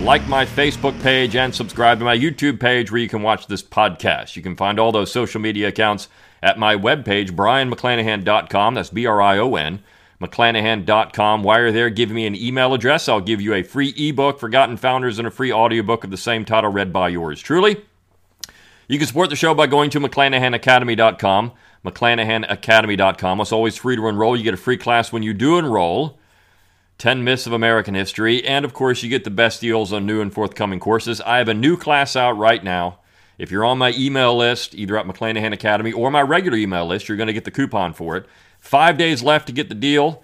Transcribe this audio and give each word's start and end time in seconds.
like 0.00 0.26
my 0.28 0.44
Facebook 0.44 1.00
page, 1.02 1.36
and 1.36 1.54
subscribe 1.54 1.98
to 1.98 2.04
my 2.04 2.16
YouTube 2.16 2.60
page 2.60 2.90
where 2.90 3.00
you 3.00 3.08
can 3.08 3.22
watch 3.22 3.46
this 3.46 3.62
podcast. 3.62 4.36
You 4.36 4.42
can 4.42 4.56
find 4.56 4.78
all 4.78 4.92
those 4.92 5.10
social 5.10 5.40
media 5.40 5.68
accounts 5.68 6.08
at 6.42 6.58
my 6.58 6.76
webpage, 6.76 7.30
brionmcclanahan.com. 7.30 8.74
That's 8.74 8.90
B 8.90 9.06
R 9.06 9.20
I 9.20 9.38
O 9.38 9.54
N, 9.56 9.82
mcclanahan.com. 10.20 11.42
While 11.42 11.60
you're 11.60 11.72
there, 11.72 11.90
give 11.90 12.10
me 12.10 12.26
an 12.26 12.36
email 12.36 12.74
address. 12.74 13.08
I'll 13.08 13.20
give 13.20 13.40
you 13.40 13.54
a 13.54 13.62
free 13.62 13.94
ebook, 13.96 14.38
Forgotten 14.38 14.76
Founders, 14.76 15.18
and 15.18 15.26
a 15.26 15.30
free 15.30 15.52
audiobook 15.52 16.04
of 16.04 16.10
the 16.10 16.16
same 16.16 16.44
title 16.44 16.70
read 16.70 16.92
by 16.92 17.08
yours 17.08 17.40
truly. 17.40 17.84
You 18.88 18.98
can 18.98 19.06
support 19.06 19.30
the 19.30 19.36
show 19.36 19.54
by 19.54 19.66
going 19.66 19.90
to 19.90 20.00
mcclanahanacademy.com 20.00 21.52
mcclanahanacademy.com. 21.86 23.40
It's 23.40 23.52
always 23.52 23.76
free 23.76 23.96
to 23.96 24.08
enroll. 24.08 24.36
You 24.36 24.42
get 24.42 24.54
a 24.54 24.58
free 24.58 24.76
class 24.76 25.12
when 25.12 25.22
you 25.22 25.32
do 25.32 25.58
enroll. 25.58 26.18
10 26.98 27.24
Myths 27.24 27.46
of 27.46 27.52
American 27.52 27.94
History. 27.94 28.44
And 28.44 28.64
of 28.64 28.72
course, 28.72 29.02
you 29.02 29.10
get 29.10 29.24
the 29.24 29.30
best 29.30 29.60
deals 29.60 29.92
on 29.92 30.06
new 30.06 30.20
and 30.20 30.32
forthcoming 30.32 30.80
courses. 30.80 31.20
I 31.20 31.38
have 31.38 31.48
a 31.48 31.54
new 31.54 31.76
class 31.76 32.16
out 32.16 32.38
right 32.38 32.62
now. 32.62 32.98
If 33.38 33.50
you're 33.50 33.64
on 33.64 33.78
my 33.78 33.92
email 33.96 34.34
list, 34.34 34.74
either 34.74 34.96
at 34.96 35.06
McClanahan 35.06 35.52
Academy 35.52 35.92
or 35.92 36.10
my 36.10 36.22
regular 36.22 36.56
email 36.56 36.86
list, 36.86 37.08
you're 37.08 37.18
going 37.18 37.26
to 37.26 37.34
get 37.34 37.44
the 37.44 37.50
coupon 37.50 37.92
for 37.92 38.16
it. 38.16 38.26
Five 38.58 38.96
days 38.96 39.22
left 39.22 39.46
to 39.46 39.52
get 39.52 39.68
the 39.68 39.74
deal. 39.74 40.22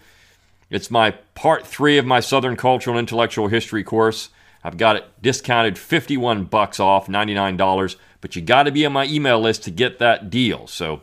It's 0.71 0.91
my 0.91 1.11
part 1.35 1.67
three 1.67 1.99
of 1.99 2.07
my 2.07 2.21
Southern 2.21 2.57
Cultural 2.57 2.97
and 2.97 3.07
Intellectual 3.07 3.49
History 3.49 3.85
course. 3.85 4.31
I've 4.65 4.79
got 4.79 4.97
it 4.97 5.05
discounted 5.21 5.77
51 5.77 6.45
bucks 6.45 6.81
off, 6.81 7.07
$99, 7.09 7.97
but 8.23 8.35
you 8.35 8.41
got 8.41 8.63
to 8.63 8.73
be 8.73 8.87
on 8.87 8.93
my 8.93 9.05
email 9.05 9.39
list 9.39 9.65
to 9.65 9.71
get 9.71 9.99
that 9.99 10.31
deal. 10.31 10.67
So 10.67 11.03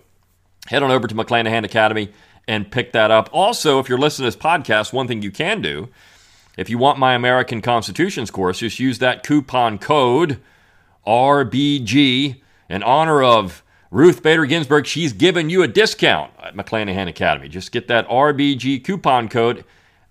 head 0.67 0.81
on 0.81 0.89
over 0.89 1.07
to 1.07 1.13
McClanahan 1.13 1.63
Academy 1.63 2.11
and 2.49 2.71
pick 2.71 2.93
that 2.93 3.11
up. 3.11 3.29
Also, 3.31 3.77
if 3.77 3.87
you're 3.87 3.99
listening 3.99 4.29
to 4.29 4.35
this 4.35 4.43
podcast, 4.43 4.91
one 4.91 5.07
thing 5.07 5.21
you 5.21 5.29
can 5.29 5.61
do, 5.61 5.87
if 6.57 6.67
you 6.67 6.79
want 6.79 6.97
my 6.97 7.13
American 7.13 7.61
Constitutions 7.61 8.31
course, 8.31 8.57
just 8.57 8.79
use 8.79 8.97
that 8.97 9.21
coupon 9.23 9.77
code 9.77 10.39
RBG 11.05 12.41
in 12.67 12.81
honor 12.83 13.21
of 13.21 13.63
Ruth 13.91 14.23
Bader 14.23 14.47
Ginsburg. 14.47 14.87
She's 14.87 15.13
giving 15.13 15.51
you 15.51 15.61
a 15.61 15.67
discount 15.67 16.31
at 16.41 16.55
McClanahan 16.55 17.07
Academy. 17.07 17.49
Just 17.49 17.71
get 17.71 17.87
that 17.87 18.09
RBG 18.09 18.83
coupon 18.83 19.29
code. 19.29 19.63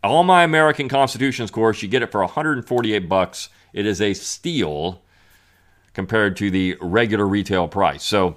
All 0.04 0.22
my 0.22 0.44
American 0.44 0.88
Constitutions 0.88 1.50
course, 1.50 1.82
you 1.82 1.88
get 1.88 2.02
it 2.02 2.12
for 2.12 2.20
148 2.20 3.08
bucks. 3.08 3.48
It 3.72 3.84
is 3.84 4.00
a 4.00 4.14
steal 4.14 5.02
compared 5.92 6.36
to 6.36 6.52
the 6.52 6.76
regular 6.80 7.26
retail 7.26 7.66
price. 7.66 8.04
So 8.04 8.36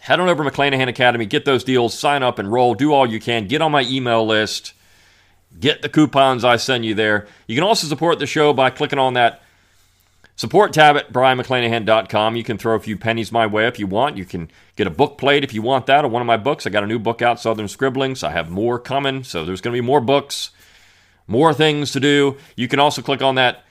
head 0.00 0.20
on 0.20 0.28
over 0.28 0.44
to 0.44 0.50
McClanahan 0.50 0.88
Academy, 0.88 1.26
get 1.26 1.44
those 1.44 1.64
deals, 1.64 1.98
sign 1.98 2.22
up, 2.22 2.38
enroll, 2.38 2.74
do 2.74 2.92
all 2.92 3.06
you 3.06 3.20
can, 3.20 3.46
get 3.46 3.62
on 3.62 3.72
my 3.72 3.82
email 3.82 4.26
list, 4.26 4.72
get 5.58 5.82
the 5.82 5.88
coupons 5.88 6.44
I 6.44 6.56
send 6.56 6.84
you 6.84 6.94
there. 6.94 7.26
You 7.46 7.54
can 7.54 7.64
also 7.64 7.86
support 7.86 8.18
the 8.18 8.26
show 8.26 8.52
by 8.52 8.70
clicking 8.70 8.98
on 8.98 9.14
that 9.14 9.42
support 10.36 10.72
tab 10.72 10.96
at 10.96 11.12
brionmcclanahan.com. 11.12 12.36
You 12.36 12.44
can 12.44 12.58
throw 12.58 12.76
a 12.76 12.80
few 12.80 12.96
pennies 12.96 13.32
my 13.32 13.46
way 13.46 13.66
if 13.66 13.78
you 13.78 13.86
want. 13.86 14.16
You 14.16 14.24
can 14.24 14.48
get 14.76 14.86
a 14.86 14.90
book 14.90 15.18
plate 15.18 15.44
if 15.44 15.52
you 15.52 15.62
want 15.62 15.86
that 15.86 16.04
of 16.04 16.12
one 16.12 16.22
of 16.22 16.26
my 16.26 16.36
books. 16.36 16.66
I 16.66 16.70
got 16.70 16.84
a 16.84 16.86
new 16.86 16.98
book 16.98 17.20
out, 17.20 17.40
Southern 17.40 17.68
Scribblings. 17.68 18.22
I 18.22 18.30
have 18.30 18.48
more 18.48 18.78
coming, 18.78 19.24
so 19.24 19.44
there's 19.44 19.60
going 19.60 19.74
to 19.74 19.82
be 19.82 19.86
more 19.86 20.00
books, 20.00 20.50
more 21.26 21.52
things 21.52 21.90
to 21.92 22.00
do. 22.00 22.36
You 22.56 22.68
can 22.68 22.78
also 22.78 23.02
click 23.02 23.20
on 23.20 23.34
that 23.34 23.64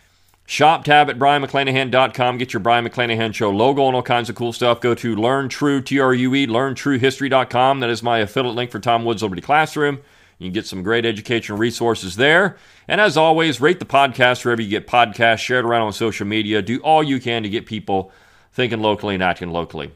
Shop 0.49 0.85
tab 0.85 1.09
at 1.09 1.19
brionmcclanahan.com. 1.19 2.37
Get 2.37 2.53
your 2.53 2.61
Brion 2.61 2.87
McClanahan 2.87 3.33
Show 3.33 3.49
logo 3.49 3.85
and 3.85 3.97
all 3.97 4.01
kinds 4.01 4.29
of 4.29 4.37
cool 4.37 4.53
stuff. 4.53 4.79
Go 4.79 4.95
to 4.95 5.13
Learn 5.13 5.49
True, 5.49 5.81
T-R-U-E, 5.81 6.47
LearnTrueHistory.com. 6.47 7.81
That 7.81 7.89
is 7.89 8.01
my 8.01 8.19
affiliate 8.19 8.55
link 8.55 8.71
for 8.71 8.79
Tom 8.79 9.03
Woods 9.03 9.21
Liberty 9.21 9.41
Classroom. 9.41 9.99
You 10.39 10.45
can 10.45 10.53
get 10.53 10.65
some 10.65 10.83
great 10.83 11.05
educational 11.05 11.57
resources 11.57 12.15
there. 12.15 12.55
And 12.87 13.01
as 13.01 13.17
always, 13.17 13.59
rate 13.59 13.79
the 13.79 13.85
podcast 13.85 14.45
wherever 14.45 14.61
you 14.61 14.69
get 14.69 14.87
podcasts. 14.87 15.39
Share 15.39 15.59
it 15.59 15.65
around 15.65 15.81
on 15.81 15.91
social 15.91 16.25
media. 16.25 16.61
Do 16.61 16.79
all 16.79 17.03
you 17.03 17.19
can 17.19 17.43
to 17.43 17.49
get 17.49 17.65
people 17.65 18.13
thinking 18.53 18.79
locally 18.79 19.15
and 19.15 19.23
acting 19.23 19.51
locally. 19.51 19.91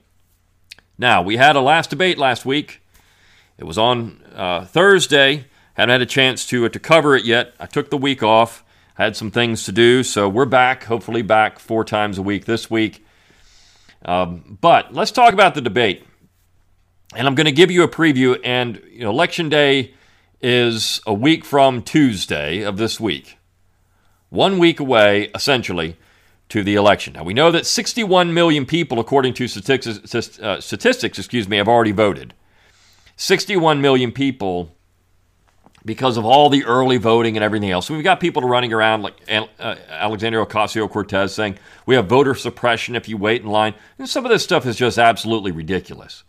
Now, 0.98 1.22
we 1.22 1.38
had 1.38 1.56
a 1.56 1.62
last 1.62 1.92
debate 1.92 2.18
last 2.18 2.46
week. 2.46 2.82
It 3.58 3.64
was 3.64 3.78
on 3.78 4.22
uh, 4.36 4.66
Thursday. 4.66 5.46
Haven't 5.76 5.92
had 5.92 6.02
a 6.02 6.06
chance 6.06 6.46
to, 6.48 6.66
uh, 6.66 6.70
to 6.70 6.80
cover 6.80 7.16
it 7.16 7.24
yet. 7.24 7.54
I 7.58 7.68
took 7.68 7.90
the 7.90 7.98
week 7.98 8.22
off 8.22 8.66
had 9.02 9.16
some 9.16 9.32
things 9.32 9.64
to 9.64 9.72
do, 9.72 10.04
so 10.04 10.30
we're 10.30 10.46
back, 10.46 10.84
hopefully 10.84 11.24
back 11.24 11.58
four 11.58 11.84
times 11.84 12.20
a 12.20 12.22
week 12.22 12.46
this 12.46 12.70
week. 12.70 13.04
Um, 14.06 14.60
but 14.62 14.94
let's 14.94 15.10
talk 15.10 15.34
about 15.34 15.56
the 15.56 15.62
debate. 15.62 16.06
And 17.16 17.26
I'm 17.26 17.34
going 17.34 17.46
to 17.46 17.52
give 17.52 17.72
you 17.72 17.82
a 17.82 17.88
preview. 17.88 18.40
And 18.44 18.80
you 18.92 19.00
know, 19.00 19.10
election 19.10 19.50
day 19.50 19.96
is 20.40 21.02
a 21.08 21.16
week 21.16 21.44
from 21.44 21.82
Tuesday 21.82 22.62
of 22.62 22.78
this 22.78 23.00
week, 23.00 23.40
one 24.30 24.60
week 24.60 24.80
away, 24.80 25.32
essentially, 25.34 25.98
to 26.50 26.64
the 26.64 26.76
election. 26.76 27.14
Now 27.14 27.24
we 27.24 27.34
know 27.34 27.50
that 27.50 27.66
61 27.66 28.36
million 28.36 28.68
people, 28.68 29.00
according 29.00 29.34
to 29.34 29.48
statistics, 29.48 30.40
uh, 30.40 30.62
statistics, 30.62 31.18
excuse 31.18 31.50
me, 31.50 31.58
have 31.58 31.68
already 31.68 31.92
voted. 31.92 32.36
61 33.16 33.82
million 33.82 34.12
people 34.12 34.76
because 35.84 36.18
of 36.18 36.26
all 36.26 36.50
the 36.50 36.64
early 36.66 36.98
voting 36.98 37.38
and 37.38 37.44
everything 37.44 37.72
else. 37.72 37.90
we've 37.90 38.04
got 38.04 38.20
people 38.20 38.44
running 38.44 38.72
around 38.72 39.02
like 39.02 39.20
uh, 39.30 39.76
Alexandria 39.90 40.46
Ocasio 40.46 40.90
Cortez 40.90 41.34
saying 41.34 41.58
we 41.86 41.96
have 41.96 42.08
voter 42.08 42.36
suppression 42.36 42.96
if 42.96 43.10
you 43.10 43.18
wait 43.18 43.42
in 43.42 43.48
line. 43.48 43.74
And 43.98 44.08
some 44.08 44.26
of 44.26 44.30
this 44.30 44.44
stuff 44.44 44.66
is 44.66 44.76
just 44.76 44.98
absolutely 44.98 45.52
ridiculous. 45.52 46.24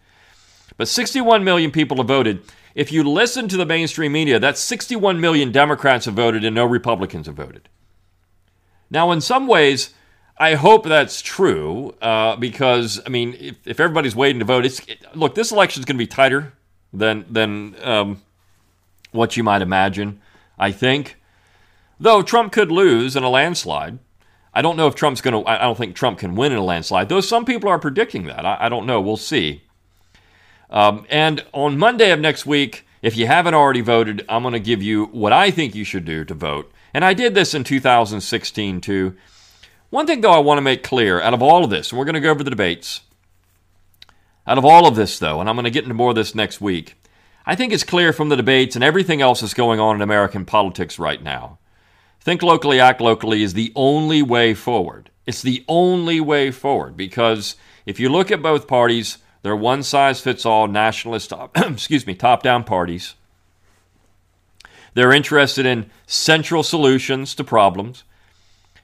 But 0.76 0.88
61 0.88 1.44
million 1.44 1.70
people 1.70 1.98
have 1.98 2.08
voted. 2.08 2.42
If 2.74 2.90
you 2.90 3.04
listen 3.04 3.48
to 3.48 3.56
the 3.58 3.66
mainstream 3.66 4.12
media, 4.12 4.38
that's 4.38 4.60
61 4.60 5.20
million 5.20 5.52
Democrats 5.52 6.06
have 6.06 6.14
voted 6.14 6.44
and 6.44 6.54
no 6.54 6.64
Republicans 6.64 7.26
have 7.26 7.36
voted. 7.36 7.68
Now, 8.90 9.10
in 9.10 9.20
some 9.20 9.46
ways, 9.46 9.92
I 10.38 10.54
hope 10.54 10.84
that's 10.84 11.20
true 11.20 11.94
uh, 12.00 12.36
because, 12.36 13.00
I 13.06 13.10
mean, 13.10 13.34
if, 13.38 13.66
if, 13.66 13.80
everybody's 13.80 14.16
waiting 14.16 14.38
to 14.38 14.44
vote, 14.44 14.64
it's 14.64 14.80
look, 15.14 15.34
this 15.34 15.52
election 15.52 15.80
is 15.80 15.84
going 15.84 15.96
to 15.96 16.02
be 16.02 16.06
tighter 16.06 16.54
than, 16.92 17.26
than 17.28 17.76
um, 17.82 18.22
what 19.12 19.36
you 19.36 19.44
might 19.44 19.62
imagine, 19.62 20.20
I 20.58 20.72
think. 20.72 21.16
Though 22.00 22.22
Trump 22.22 22.52
could 22.52 22.72
lose 22.72 23.14
in 23.14 23.22
a 23.22 23.30
landslide. 23.30 23.98
I 24.52 24.60
don't 24.60 24.76
know 24.76 24.86
if 24.86 24.94
Trump's 24.94 25.20
going 25.20 25.42
to, 25.44 25.48
I 25.48 25.58
don't 25.58 25.78
think 25.78 25.94
Trump 25.94 26.18
can 26.18 26.34
win 26.34 26.52
in 26.52 26.58
a 26.58 26.64
landslide, 26.64 27.08
though 27.08 27.20
some 27.20 27.44
people 27.44 27.70
are 27.70 27.78
predicting 27.78 28.24
that. 28.24 28.44
I, 28.44 28.58
I 28.60 28.68
don't 28.68 28.86
know. 28.86 29.00
We'll 29.00 29.16
see. 29.16 29.62
Um, 30.68 31.06
and 31.08 31.44
on 31.52 31.78
Monday 31.78 32.10
of 32.10 32.20
next 32.20 32.44
week, 32.44 32.86
if 33.02 33.16
you 33.16 33.26
haven't 33.26 33.54
already 33.54 33.80
voted, 33.80 34.24
I'm 34.28 34.42
going 34.42 34.52
to 34.52 34.60
give 34.60 34.82
you 34.82 35.06
what 35.06 35.32
I 35.32 35.50
think 35.50 35.74
you 35.74 35.84
should 35.84 36.04
do 36.04 36.24
to 36.24 36.34
vote. 36.34 36.72
And 36.94 37.04
I 37.04 37.14
did 37.14 37.34
this 37.34 37.54
in 37.54 37.64
2016 37.64 38.80
too. 38.80 39.16
One 39.90 40.06
thing, 40.06 40.22
though, 40.22 40.32
I 40.32 40.38
want 40.38 40.56
to 40.58 40.62
make 40.62 40.82
clear 40.82 41.20
out 41.20 41.34
of 41.34 41.42
all 41.42 41.64
of 41.64 41.70
this, 41.70 41.90
and 41.90 41.98
we're 41.98 42.06
going 42.06 42.14
to 42.14 42.20
go 42.20 42.30
over 42.30 42.42
the 42.42 42.50
debates. 42.50 43.02
Out 44.46 44.56
of 44.56 44.64
all 44.64 44.86
of 44.86 44.96
this, 44.96 45.18
though, 45.18 45.40
and 45.40 45.48
I'm 45.48 45.56
going 45.56 45.64
to 45.64 45.70
get 45.70 45.82
into 45.82 45.94
more 45.94 46.10
of 46.10 46.16
this 46.16 46.34
next 46.34 46.60
week, 46.60 46.94
I 47.44 47.54
think 47.54 47.72
it's 47.72 47.84
clear 47.84 48.12
from 48.12 48.28
the 48.28 48.36
debates 48.36 48.74
and 48.74 48.84
everything 48.84 49.20
else 49.20 49.40
that's 49.40 49.54
going 49.54 49.80
on 49.80 49.96
in 49.96 50.02
American 50.02 50.44
politics 50.44 50.98
right 50.98 51.22
now. 51.22 51.58
Think 52.20 52.42
locally, 52.42 52.78
act 52.78 53.00
locally 53.00 53.42
is 53.42 53.54
the 53.54 53.72
only 53.74 54.22
way 54.22 54.54
forward. 54.54 55.10
It's 55.26 55.42
the 55.42 55.64
only 55.66 56.20
way 56.20 56.50
forward 56.50 56.96
because 56.96 57.56
if 57.84 57.98
you 57.98 58.08
look 58.08 58.30
at 58.30 58.42
both 58.42 58.68
parties, 58.68 59.18
they're 59.42 59.56
one 59.56 59.82
size 59.82 60.20
fits 60.20 60.46
all 60.46 60.68
nationalist, 60.68 61.32
excuse 61.56 62.06
me, 62.06 62.14
top 62.14 62.42
down 62.42 62.62
parties. 62.62 63.14
They're 64.94 65.12
interested 65.12 65.66
in 65.66 65.90
central 66.06 66.62
solutions 66.62 67.34
to 67.36 67.44
problems. 67.44 68.04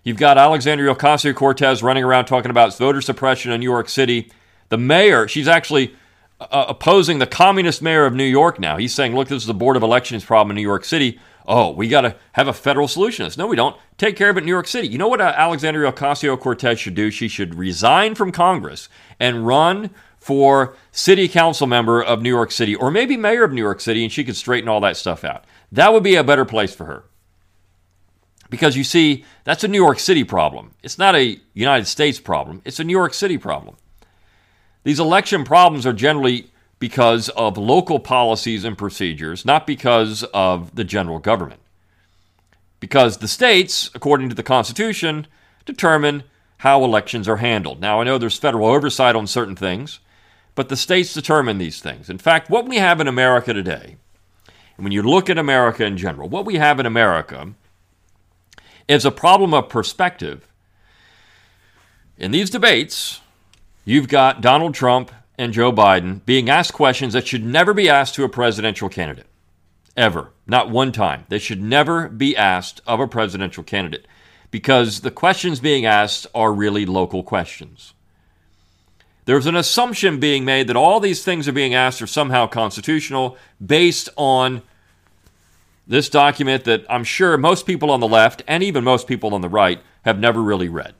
You've 0.02 0.16
got 0.16 0.38
Alexandria 0.38 0.94
Ocasio 0.94 1.34
Cortez 1.34 1.82
running 1.82 2.02
around 2.02 2.24
talking 2.24 2.50
about 2.50 2.76
voter 2.76 3.00
suppression 3.00 3.52
in 3.52 3.60
New 3.60 3.70
York 3.70 3.88
City. 3.88 4.32
The 4.68 4.78
mayor, 4.78 5.28
she's 5.28 5.48
actually 5.48 5.94
uh, 6.40 6.66
opposing 6.68 7.18
the 7.18 7.26
communist 7.26 7.82
mayor 7.82 8.06
of 8.06 8.14
New 8.14 8.24
York 8.24 8.60
now. 8.60 8.76
He's 8.76 8.94
saying, 8.94 9.14
look, 9.14 9.28
this 9.28 9.42
is 9.42 9.46
the 9.46 9.54
Board 9.54 9.76
of 9.76 9.82
Elections 9.82 10.24
problem 10.24 10.52
in 10.52 10.56
New 10.56 10.68
York 10.68 10.84
City. 10.84 11.18
Oh, 11.46 11.70
we 11.70 11.88
got 11.88 12.02
to 12.02 12.14
have 12.32 12.46
a 12.46 12.52
federal 12.52 12.86
solution 12.86 13.24
to 13.24 13.28
this. 13.28 13.38
No, 13.38 13.46
we 13.46 13.56
don't. 13.56 13.76
Take 13.96 14.16
care 14.16 14.30
of 14.30 14.36
it 14.36 14.40
in 14.40 14.46
New 14.46 14.52
York 14.52 14.66
City. 14.66 14.86
You 14.86 14.98
know 14.98 15.08
what 15.08 15.20
uh, 15.20 15.32
Alexandria 15.34 15.90
Ocasio 15.90 16.38
Cortez 16.38 16.78
should 16.78 16.94
do? 16.94 17.10
She 17.10 17.26
should 17.26 17.54
resign 17.54 18.14
from 18.14 18.32
Congress 18.32 18.88
and 19.18 19.46
run 19.46 19.90
for 20.18 20.76
city 20.92 21.26
council 21.26 21.66
member 21.66 22.02
of 22.02 22.20
New 22.20 22.28
York 22.28 22.50
City 22.52 22.74
or 22.74 22.90
maybe 22.90 23.16
mayor 23.16 23.44
of 23.44 23.52
New 23.52 23.62
York 23.62 23.80
City, 23.80 24.02
and 24.02 24.12
she 24.12 24.24
could 24.24 24.36
straighten 24.36 24.68
all 24.68 24.80
that 24.80 24.96
stuff 24.96 25.24
out. 25.24 25.44
That 25.72 25.92
would 25.92 26.02
be 26.02 26.16
a 26.16 26.24
better 26.24 26.44
place 26.44 26.74
for 26.74 26.84
her. 26.84 27.04
Because 28.50 28.76
you 28.76 28.84
see, 28.84 29.24
that's 29.44 29.64
a 29.64 29.68
New 29.68 29.82
York 29.82 29.98
City 29.98 30.24
problem. 30.24 30.74
It's 30.82 30.98
not 30.98 31.14
a 31.14 31.38
United 31.54 31.86
States 31.86 32.20
problem, 32.20 32.62
it's 32.64 32.80
a 32.80 32.84
New 32.84 32.92
York 32.96 33.14
City 33.14 33.38
problem. 33.38 33.76
These 34.88 35.00
election 35.00 35.44
problems 35.44 35.84
are 35.84 35.92
generally 35.92 36.50
because 36.78 37.28
of 37.28 37.58
local 37.58 38.00
policies 38.00 38.64
and 38.64 38.78
procedures, 38.78 39.44
not 39.44 39.66
because 39.66 40.24
of 40.32 40.74
the 40.76 40.82
general 40.82 41.18
government. 41.18 41.60
Because 42.80 43.18
the 43.18 43.28
states, 43.28 43.90
according 43.94 44.30
to 44.30 44.34
the 44.34 44.42
Constitution, 44.42 45.26
determine 45.66 46.22
how 46.60 46.82
elections 46.82 47.28
are 47.28 47.36
handled. 47.36 47.82
Now, 47.82 48.00
I 48.00 48.04
know 48.04 48.16
there's 48.16 48.38
federal 48.38 48.66
oversight 48.66 49.14
on 49.14 49.26
certain 49.26 49.56
things, 49.56 49.98
but 50.54 50.70
the 50.70 50.74
states 50.74 51.12
determine 51.12 51.58
these 51.58 51.82
things. 51.82 52.08
In 52.08 52.16
fact, 52.16 52.48
what 52.48 52.66
we 52.66 52.76
have 52.76 52.98
in 52.98 53.08
America 53.08 53.52
today, 53.52 53.96
and 54.78 54.84
when 54.84 54.92
you 54.92 55.02
look 55.02 55.28
at 55.28 55.36
America 55.36 55.84
in 55.84 55.98
general, 55.98 56.30
what 56.30 56.46
we 56.46 56.54
have 56.54 56.80
in 56.80 56.86
America 56.86 57.52
is 58.88 59.04
a 59.04 59.10
problem 59.10 59.52
of 59.52 59.68
perspective. 59.68 60.48
In 62.16 62.30
these 62.30 62.48
debates, 62.48 63.20
you've 63.88 64.08
got 64.08 64.40
Donald 64.42 64.74
Trump 64.74 65.10
and 65.38 65.52
Joe 65.52 65.72
Biden 65.72 66.24
being 66.26 66.50
asked 66.50 66.72
questions 66.74 67.14
that 67.14 67.26
should 67.26 67.44
never 67.44 67.72
be 67.72 67.88
asked 67.88 68.14
to 68.16 68.24
a 68.24 68.28
presidential 68.28 68.88
candidate. 68.88 69.26
Ever. 69.96 70.30
Not 70.46 70.70
one 70.70 70.92
time. 70.92 71.24
They 71.28 71.38
should 71.38 71.62
never 71.62 72.08
be 72.08 72.36
asked 72.36 72.80
of 72.86 73.00
a 73.00 73.08
presidential 73.08 73.64
candidate 73.64 74.06
because 74.50 75.00
the 75.00 75.10
questions 75.10 75.60
being 75.60 75.86
asked 75.86 76.26
are 76.34 76.52
really 76.52 76.86
local 76.86 77.22
questions. 77.22 77.94
There's 79.24 79.46
an 79.46 79.56
assumption 79.56 80.20
being 80.20 80.44
made 80.44 80.68
that 80.68 80.76
all 80.76 81.00
these 81.00 81.24
things 81.24 81.48
are 81.48 81.52
being 81.52 81.74
asked 81.74 82.00
are 82.00 82.06
somehow 82.06 82.46
constitutional 82.46 83.36
based 83.64 84.08
on 84.16 84.62
this 85.86 86.08
document 86.08 86.64
that 86.64 86.84
I'm 86.88 87.04
sure 87.04 87.36
most 87.36 87.66
people 87.66 87.90
on 87.90 88.00
the 88.00 88.08
left 88.08 88.42
and 88.46 88.62
even 88.62 88.84
most 88.84 89.06
people 89.06 89.34
on 89.34 89.40
the 89.40 89.48
right 89.48 89.80
have 90.04 90.18
never 90.18 90.42
really 90.42 90.68
read. 90.68 90.94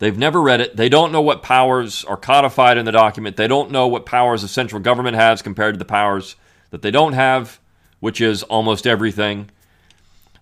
They've 0.00 0.16
never 0.16 0.40
read 0.40 0.62
it. 0.62 0.76
They 0.76 0.88
don't 0.88 1.12
know 1.12 1.20
what 1.20 1.42
powers 1.42 2.04
are 2.06 2.16
codified 2.16 2.78
in 2.78 2.86
the 2.86 2.92
document. 2.92 3.36
They 3.36 3.46
don't 3.46 3.70
know 3.70 3.86
what 3.86 4.06
powers 4.06 4.40
the 4.40 4.48
central 4.48 4.80
government 4.80 5.14
has 5.14 5.42
compared 5.42 5.74
to 5.74 5.78
the 5.78 5.84
powers 5.84 6.36
that 6.70 6.80
they 6.80 6.90
don't 6.90 7.12
have, 7.12 7.60
which 8.00 8.18
is 8.18 8.42
almost 8.44 8.86
everything. 8.86 9.50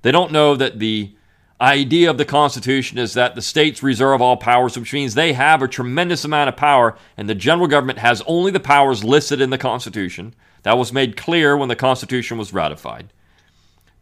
They 0.03 0.13
don't 0.13 0.31
know 0.31 0.55
that 0.55 0.79
the 0.79 1.13
idea 1.61 2.09
of 2.09 2.19
the 2.19 2.25
Constitution 2.25 2.99
is 2.99 3.15
that 3.15 3.35
the 3.35 3.43
states 3.43 3.83
reserve 3.83 4.23
all 4.23 4.37
powers, 4.37 4.79
which 4.79 4.93
means 4.93 5.15
they 5.15 5.33
have 5.33 5.61
a 5.61 5.67
tremendous 5.67 6.25
amount 6.25 6.49
of 6.49 6.57
power, 6.57 6.97
and 7.17 7.29
the 7.29 7.35
general 7.35 7.67
government 7.67 7.99
has 7.99 8.23
only 8.29 8.53
the 8.53 8.61
powers 8.61 9.03
listed 9.03 9.41
in 9.41 9.51
the 9.51 9.59
Constitution. 9.59 10.37
That 10.63 10.79
was 10.79 10.93
made 10.93 11.17
clear 11.17 11.57
when 11.57 11.69
the 11.69 11.75
Constitution 11.75 12.39
was 12.39 12.53
ratified. 12.53 13.13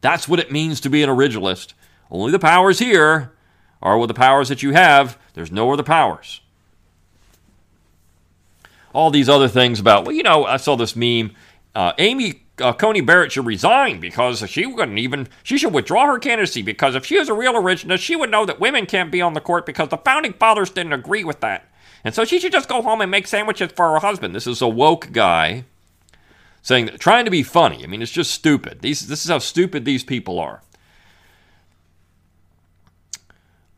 That's 0.03 0.29
what 0.29 0.39
it 0.39 0.53
means 0.53 0.83
to 0.83 0.91
be 0.91 1.03
an 1.03 1.09
originalist. 1.09 1.73
Only 2.11 2.31
the 2.31 2.39
powers 2.39 2.79
here 2.79 3.33
are 3.83 3.99
with 3.99 4.09
the 4.09 4.15
powers 4.15 4.49
that 4.49 4.63
you 4.63 4.73
have. 4.73 5.19
There's 5.35 5.53
no 5.53 5.73
other 5.73 5.83
powers. 5.83 6.41
All 8.93 9.11
these 9.11 9.29
other 9.29 9.49
things 9.49 9.79
about, 9.79 10.07
well, 10.07 10.15
you 10.15 10.23
know, 10.23 10.45
I 10.45 10.57
saw 10.57 10.77
this 10.77 10.97
meme. 10.97 11.33
Uh, 11.75 11.93
Amy 11.99 12.43
uh, 12.61 12.73
Coney 12.73 13.03
Barrett 13.03 13.33
should 13.33 13.47
resign 13.47 14.01
because 14.01 14.49
she 14.49 14.65
wouldn't 14.65 14.99
even, 14.99 15.29
she 15.43 15.59
should 15.59 15.75
withdraw 15.75 16.07
her 16.07 16.19
candidacy 16.19 16.63
because 16.63 16.95
if 16.95 17.05
she 17.05 17.19
was 17.19 17.29
a 17.29 17.35
real 17.35 17.53
originalist, 17.55 17.99
she 17.99 18.17
would 18.17 18.31
know 18.31 18.47
that 18.47 18.61
women 18.61 18.87
can't 18.87 19.13
be 19.13 19.21
on 19.21 19.35
the 19.35 19.41
court 19.41 19.67
because 19.67 19.91
the 19.91 19.99
founding 19.99 20.33
fathers 20.33 20.71
didn't 20.71 20.95
agree 20.95 21.25
with 21.25 21.41
that. 21.41 21.69
And 22.05 22.15
so 22.15 22.25
she 22.25 22.39
should 22.39 22.53
just 22.53 22.69
go 22.69 22.83
home 22.83 23.01
and 23.01 23.11
make 23.11 23.27
sandwiches 23.27 23.73
for 23.73 23.93
her 23.93 23.99
husband. 23.99 24.35
This 24.35 24.47
is 24.47 24.63
a 24.63 24.69
woke 24.69 25.13
guy 25.13 25.65
saying 26.63 26.89
trying 26.99 27.25
to 27.25 27.31
be 27.31 27.43
funny. 27.43 27.85
I 27.85 27.87
mean, 27.87 28.01
it's 28.01 28.13
just 28.13 28.31
stupid. 28.31 28.81
These, 28.81 29.09
this 29.09 29.25
is 29.25 29.31
how 29.31 29.39
stupid 29.39 29.85
these 29.85 30.05
people 30.05 30.39
are. 30.39 30.63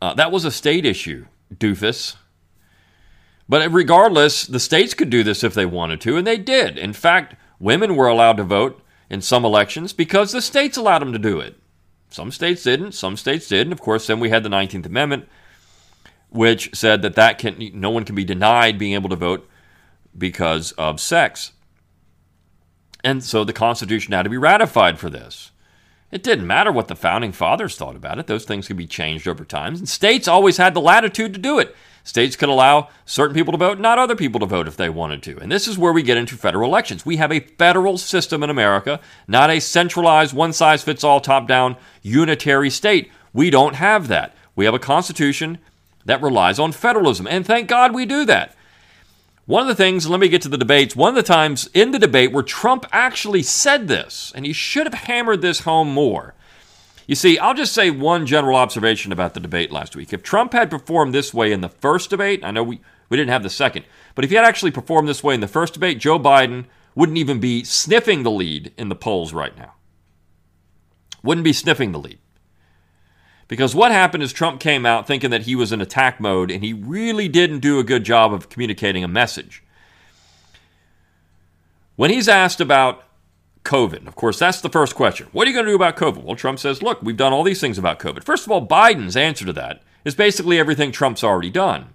Uh, 0.00 0.14
that 0.14 0.30
was 0.30 0.44
a 0.44 0.50
state 0.50 0.86
issue, 0.86 1.26
doofus. 1.52 2.16
But 3.48 3.72
regardless, 3.72 4.46
the 4.46 4.60
states 4.60 4.94
could 4.94 5.10
do 5.10 5.22
this 5.22 5.42
if 5.42 5.54
they 5.54 5.66
wanted 5.66 6.00
to, 6.02 6.16
and 6.16 6.26
they 6.26 6.36
did. 6.36 6.76
In 6.76 6.92
fact, 6.92 7.34
women 7.58 7.96
were 7.96 8.08
allowed 8.08 8.36
to 8.36 8.44
vote 8.44 8.82
in 9.10 9.22
some 9.22 9.44
elections 9.44 9.92
because 9.92 10.32
the 10.32 10.42
states 10.42 10.76
allowed 10.76 11.00
them 11.00 11.12
to 11.12 11.18
do 11.18 11.40
it. 11.40 11.56
Some 12.10 12.30
states 12.30 12.62
didn't, 12.62 12.92
some 12.92 13.16
states 13.16 13.48
did, 13.48 13.62
and 13.62 13.72
of 13.72 13.80
course, 13.80 14.06
then 14.06 14.20
we 14.20 14.30
had 14.30 14.42
the 14.42 14.48
19th 14.48 14.86
Amendment, 14.86 15.28
which 16.30 16.70
said 16.74 17.02
that 17.02 17.14
that 17.16 17.38
can 17.38 17.70
no 17.74 17.90
one 17.90 18.04
can 18.04 18.14
be 18.14 18.24
denied 18.24 18.78
being 18.78 18.94
able 18.94 19.10
to 19.10 19.16
vote 19.16 19.48
because 20.16 20.72
of 20.72 21.00
sex. 21.00 21.52
And 23.04 23.22
so 23.22 23.44
the 23.44 23.52
Constitution 23.52 24.12
had 24.12 24.24
to 24.24 24.30
be 24.30 24.36
ratified 24.36 24.98
for 24.98 25.08
this. 25.08 25.52
It 26.10 26.22
didn't 26.22 26.46
matter 26.46 26.72
what 26.72 26.88
the 26.88 26.96
founding 26.96 27.32
fathers 27.32 27.76
thought 27.76 27.96
about 27.96 28.18
it. 28.18 28.26
Those 28.26 28.44
things 28.44 28.66
could 28.66 28.76
be 28.78 28.86
changed 28.86 29.28
over 29.28 29.44
time. 29.44 29.74
And 29.74 29.88
states 29.88 30.26
always 30.26 30.56
had 30.56 30.72
the 30.72 30.80
latitude 30.80 31.34
to 31.34 31.38
do 31.38 31.58
it. 31.58 31.76
States 32.02 32.36
could 32.36 32.48
allow 32.48 32.88
certain 33.04 33.34
people 33.34 33.52
to 33.52 33.58
vote, 33.58 33.78
not 33.78 33.98
other 33.98 34.16
people 34.16 34.40
to 34.40 34.46
vote 34.46 34.66
if 34.66 34.78
they 34.78 34.88
wanted 34.88 35.22
to. 35.24 35.36
And 35.38 35.52
this 35.52 35.68
is 35.68 35.76
where 35.76 35.92
we 35.92 36.02
get 36.02 36.16
into 36.16 36.36
federal 36.36 36.70
elections. 36.70 37.04
We 37.04 37.18
have 37.18 37.30
a 37.30 37.40
federal 37.40 37.98
system 37.98 38.42
in 38.42 38.48
America, 38.48 39.00
not 39.26 39.50
a 39.50 39.60
centralized, 39.60 40.32
one 40.32 40.54
size 40.54 40.82
fits 40.82 41.04
all, 41.04 41.20
top 41.20 41.46
down, 41.46 41.76
unitary 42.00 42.70
state. 42.70 43.10
We 43.34 43.50
don't 43.50 43.74
have 43.74 44.08
that. 44.08 44.34
We 44.56 44.64
have 44.64 44.72
a 44.72 44.78
constitution 44.78 45.58
that 46.06 46.22
relies 46.22 46.58
on 46.58 46.72
federalism. 46.72 47.26
And 47.26 47.44
thank 47.44 47.68
God 47.68 47.94
we 47.94 48.06
do 48.06 48.24
that. 48.24 48.54
One 49.48 49.62
of 49.62 49.68
the 49.68 49.82
things, 49.82 50.06
let 50.06 50.20
me 50.20 50.28
get 50.28 50.42
to 50.42 50.50
the 50.50 50.58
debates, 50.58 50.94
one 50.94 51.08
of 51.08 51.14
the 51.14 51.22
times 51.22 51.70
in 51.72 51.92
the 51.92 51.98
debate 51.98 52.32
where 52.32 52.42
Trump 52.42 52.84
actually 52.92 53.42
said 53.42 53.88
this, 53.88 54.30
and 54.34 54.44
he 54.44 54.52
should 54.52 54.84
have 54.84 54.92
hammered 54.92 55.40
this 55.40 55.60
home 55.60 55.88
more. 55.90 56.34
You 57.06 57.14
see, 57.14 57.38
I'll 57.38 57.54
just 57.54 57.72
say 57.72 57.90
one 57.90 58.26
general 58.26 58.56
observation 58.56 59.10
about 59.10 59.32
the 59.32 59.40
debate 59.40 59.72
last 59.72 59.96
week. 59.96 60.12
If 60.12 60.22
Trump 60.22 60.52
had 60.52 60.68
performed 60.68 61.14
this 61.14 61.32
way 61.32 61.50
in 61.50 61.62
the 61.62 61.70
first 61.70 62.10
debate, 62.10 62.44
I 62.44 62.50
know 62.50 62.62
we, 62.62 62.82
we 63.08 63.16
didn't 63.16 63.30
have 63.30 63.42
the 63.42 63.48
second, 63.48 63.86
but 64.14 64.22
if 64.22 64.30
he 64.30 64.36
had 64.36 64.44
actually 64.44 64.70
performed 64.70 65.08
this 65.08 65.24
way 65.24 65.32
in 65.32 65.40
the 65.40 65.48
first 65.48 65.72
debate, 65.72 65.98
Joe 65.98 66.18
Biden 66.18 66.66
wouldn't 66.94 67.16
even 67.16 67.40
be 67.40 67.64
sniffing 67.64 68.24
the 68.24 68.30
lead 68.30 68.74
in 68.76 68.90
the 68.90 68.94
polls 68.94 69.32
right 69.32 69.56
now. 69.56 69.72
Wouldn't 71.22 71.44
be 71.44 71.54
sniffing 71.54 71.92
the 71.92 71.98
lead. 71.98 72.18
Because 73.48 73.74
what 73.74 73.90
happened 73.90 74.22
is 74.22 74.32
Trump 74.32 74.60
came 74.60 74.84
out 74.84 75.06
thinking 75.06 75.30
that 75.30 75.42
he 75.42 75.56
was 75.56 75.72
in 75.72 75.80
attack 75.80 76.20
mode, 76.20 76.50
and 76.50 76.62
he 76.62 76.74
really 76.74 77.28
didn't 77.28 77.60
do 77.60 77.78
a 77.78 77.84
good 77.84 78.04
job 78.04 78.32
of 78.32 78.50
communicating 78.50 79.02
a 79.02 79.08
message. 79.08 79.62
When 81.96 82.10
he's 82.10 82.28
asked 82.28 82.60
about 82.60 83.02
COVID, 83.64 84.06
of 84.06 84.14
course, 84.14 84.38
that's 84.38 84.60
the 84.60 84.68
first 84.68 84.94
question. 84.94 85.28
What 85.32 85.46
are 85.46 85.50
you 85.50 85.56
going 85.56 85.66
to 85.66 85.72
do 85.72 85.76
about 85.76 85.96
COVID? 85.96 86.22
Well, 86.22 86.36
Trump 86.36 86.58
says, 86.58 86.82
look, 86.82 87.02
we've 87.02 87.16
done 87.16 87.32
all 87.32 87.42
these 87.42 87.60
things 87.60 87.78
about 87.78 87.98
COVID. 87.98 88.22
First 88.22 88.46
of 88.46 88.52
all, 88.52 88.66
Biden's 88.66 89.16
answer 89.16 89.44
to 89.46 89.52
that 89.54 89.82
is 90.04 90.14
basically 90.14 90.58
everything 90.58 90.92
Trump's 90.92 91.24
already 91.24 91.50
done. 91.50 91.94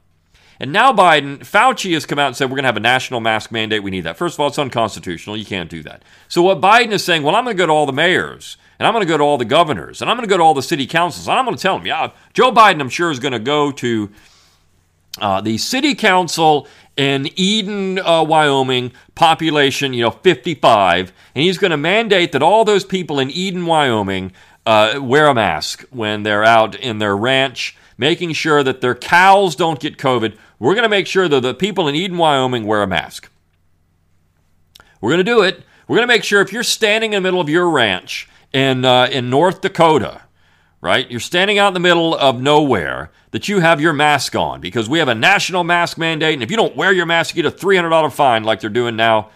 And 0.60 0.72
now 0.72 0.94
Biden, 0.94 1.40
Fauci 1.40 1.94
has 1.94 2.06
come 2.06 2.20
out 2.20 2.28
and 2.28 2.36
said, 2.36 2.46
we're 2.46 2.58
going 2.58 2.64
to 2.64 2.68
have 2.68 2.78
a 2.78 2.82
national 2.82 3.22
mask 3.22 3.52
mandate. 3.52 3.82
We 3.82 3.92
need 3.92 4.02
that. 4.02 4.18
First 4.18 4.36
of 4.36 4.40
all, 4.40 4.48
it's 4.48 4.60
unconstitutional. 4.60 5.38
You 5.38 5.46
can't 5.46 5.70
do 5.70 5.84
that. 5.84 6.04
So 6.28 6.42
what 6.42 6.62
Biden 6.62 6.92
is 6.92 7.04
saying, 7.04 7.24
well, 7.24 7.36
I'm 7.36 7.44
going 7.44 7.56
to 7.56 7.62
go 7.62 7.68
to 7.68 7.74
all 7.74 7.86
the 7.86 7.92
mayors 7.92 8.58
and 8.84 8.90
I'm 8.90 8.94
going 8.94 9.08
to 9.08 9.08
go 9.08 9.18
to 9.18 9.24
all 9.24 9.38
the 9.38 9.46
governors, 9.46 10.02
and 10.02 10.12
I'm 10.12 10.18
going 10.18 10.28
to 10.28 10.30
go 10.30 10.36
to 10.36 10.44
all 10.44 10.54
the 10.54 10.62
city 10.62 10.86
councils, 10.86 11.30
and 11.30 11.40
I'm 11.40 11.46
going 11.46 11.56
to 11.56 11.62
tell 11.62 11.78
them, 11.78 11.88
yeah, 11.88 12.12
Joe 12.34 12.52
Biden, 12.52 12.82
I'm 12.82 12.90
sure, 12.90 13.12
is 13.12 13.20
going 13.20 13.32
to 13.32 13.40
go 13.40 13.72
to 13.72 14.10
uh, 15.22 15.40
the 15.40 15.58
city 15.58 15.96
council 15.96 16.68
in 16.98 17.30
Eden, 17.38 17.98
uh, 18.00 18.26
Wyoming, 18.26 18.92
population, 19.16 19.94
you 19.94 20.02
know, 20.02 20.12
55, 20.12 21.14
and 21.34 21.44
he's 21.44 21.58
going 21.58 21.72
to 21.72 21.78
mandate 21.78 22.34
that 22.34 22.44
all 22.44 22.66
those 22.66 22.84
people 22.84 23.22
in 23.22 23.32
Eden, 23.32 23.66
Wyoming, 23.66 24.34
uh, 24.66 25.00
wear 25.02 25.28
a 25.28 25.34
mask 25.34 25.86
when 25.92 26.24
they're 26.24 26.44
out 26.44 26.76
in 26.76 26.98
their 26.98 27.16
ranch, 27.16 27.78
making 27.98 28.34
sure 28.34 28.64
that 28.64 28.82
their 28.82 28.96
cows 28.96 29.56
don't 29.56 29.80
get 29.80 29.96
COVID. 29.96 30.36
We're 30.60 30.76
going 30.76 30.84
to 30.84 30.90
make 30.90 31.08
sure 31.08 31.30
that 31.30 31.40
the 31.40 31.54
people 31.54 31.88
in 31.88 31.96
Eden, 31.96 32.18
Wyoming, 32.18 32.66
wear 32.66 32.84
a 32.84 32.88
mask. 32.88 33.32
We're 35.00 35.12
going 35.12 35.20
to 35.20 35.32
do 35.32 35.42
it. 35.42 35.64
We're 35.88 35.96
going 35.96 36.08
to 36.10 36.14
make 36.14 36.26
sure 36.26 36.42
if 36.42 36.52
you're 36.52 36.64
standing 36.64 37.14
in 37.14 37.24
the 37.24 37.28
middle 37.28 37.40
of 37.40 37.48
your 37.48 37.70
ranch 37.70 38.28
in 38.54 38.86
uh, 38.86 39.08
in 39.12 39.30
North 39.30 39.62
Dakota, 39.62 40.22
right? 40.80 41.10
You're 41.10 41.20
standing 41.20 41.58
out 41.58 41.70
in 41.70 41.74
the 41.74 41.80
middle 41.80 42.16
of 42.16 42.40
nowhere 42.40 43.12
that 43.32 43.48
you 43.48 43.60
have 43.60 43.82
your 43.82 43.94
mask 43.94 44.36
on 44.36 44.62
because 44.62 44.88
we 44.88 45.00
have 45.00 45.08
a 45.08 45.16
national 45.16 45.64
mask 45.64 45.98
mandate, 45.98 46.36
and 46.36 46.44
if 46.44 46.52
you 46.52 46.58
don't 46.58 46.76
wear 46.76 46.94
your 46.94 47.08
mask, 47.08 47.36
you 47.36 47.44
get 47.44 47.52
a 47.54 47.56
three 47.56 47.76
hundred 47.76 47.90
dollar 47.90 48.10
fine 48.10 48.44
like 48.44 48.62
they're 48.62 48.70
doing 48.70 48.96
now 48.96 49.30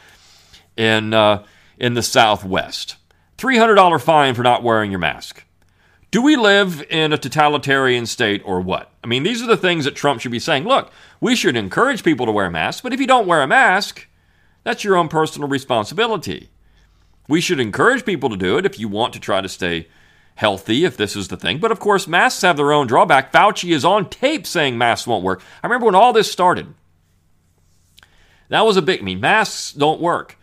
in 0.77 1.13
uh, 1.13 1.43
in 1.77 1.95
the 1.95 2.03
Southwest. 2.03 2.95
Three 3.37 3.57
hundred 3.57 3.75
dollar 3.75 3.99
fine 3.99 4.35
for 4.35 4.43
not 4.43 4.63
wearing 4.63 4.91
your 4.91 4.99
mask. 4.99 5.43
Do 6.09 6.21
we 6.21 6.37
live 6.37 6.85
in 6.89 7.11
a 7.11 7.17
totalitarian 7.17 8.05
state 8.05 8.41
or 8.45 8.61
what? 8.61 8.91
I 9.03 9.07
mean, 9.07 9.23
these 9.23 9.41
are 9.41 9.47
the 9.47 9.57
things 9.57 9.83
that 9.83 9.95
Trump 9.95 10.21
should 10.21 10.31
be 10.31 10.39
saying. 10.39 10.63
Look, 10.63 10.89
we 11.19 11.35
should 11.35 11.57
encourage 11.57 12.03
people 12.03 12.25
to 12.25 12.31
wear 12.31 12.49
masks, 12.49 12.81
but 12.81 12.93
if 12.93 13.01
you 13.01 13.07
don't 13.07 13.27
wear 13.27 13.41
a 13.41 13.47
mask, 13.47 14.07
that's 14.63 14.83
your 14.85 14.95
own 14.95 15.09
personal 15.09 15.49
responsibility. 15.49 16.49
We 17.27 17.41
should 17.41 17.59
encourage 17.59 18.05
people 18.05 18.29
to 18.29 18.37
do 18.37 18.57
it 18.57 18.65
if 18.65 18.79
you 18.79 18.87
want 18.87 19.13
to 19.13 19.19
try 19.19 19.41
to 19.41 19.49
stay 19.49 19.87
healthy, 20.35 20.85
if 20.85 20.95
this 20.95 21.15
is 21.15 21.27
the 21.27 21.37
thing. 21.37 21.57
But 21.59 21.71
of 21.71 21.79
course, 21.79 22.07
masks 22.07 22.41
have 22.43 22.57
their 22.57 22.71
own 22.71 22.87
drawback. 22.87 23.33
Fauci 23.33 23.73
is 23.73 23.83
on 23.83 24.09
tape 24.09 24.47
saying 24.47 24.77
masks 24.77 25.07
won't 25.07 25.23
work. 25.23 25.41
I 25.63 25.67
remember 25.67 25.87
when 25.87 25.95
all 25.95 26.13
this 26.13 26.31
started. 26.31 26.73
That 28.49 28.65
was 28.65 28.77
a 28.77 28.81
big, 28.81 29.01
I 29.01 29.03
mean, 29.03 29.19
masks 29.19 29.73
don't 29.73 29.99
work. 29.99 30.37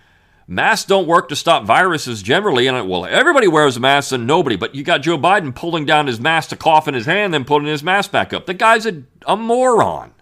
Masks 0.47 0.87
don't 0.87 1.07
work 1.07 1.31
to 1.31 1.37
stop 1.37 1.65
viruses 1.65 2.23
generally, 2.23 2.67
and 2.67 2.87
well, 2.87 3.07
everybody 3.07 3.49
wears 3.49 3.79
a 3.79 3.81
mask 3.81 4.13
and 4.13 4.27
nobody. 4.27 4.57
But 4.57 4.75
you 4.75 4.85
got 4.85 5.01
Joe 5.01 5.17
Biden 5.17 5.55
pulling 5.55 5.87
down 5.87 6.07
his 6.07 6.21
mask 6.21 6.51
to 6.51 6.57
cough 6.57 6.87
in 6.87 6.93
his 6.93 7.07
hand, 7.07 7.33
then 7.33 7.47
putting 7.47 7.69
his 7.69 7.83
mask 7.83 8.11
back 8.11 8.35
up. 8.35 8.45
The 8.45 8.53
guy's 8.53 8.85
a, 8.85 9.05
a 9.27 9.39
moron. 9.39 10.13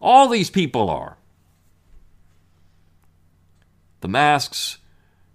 All 0.00 0.28
these 0.28 0.50
people 0.50 0.90
are. 0.90 1.18
The 4.02 4.08
masks 4.08 4.78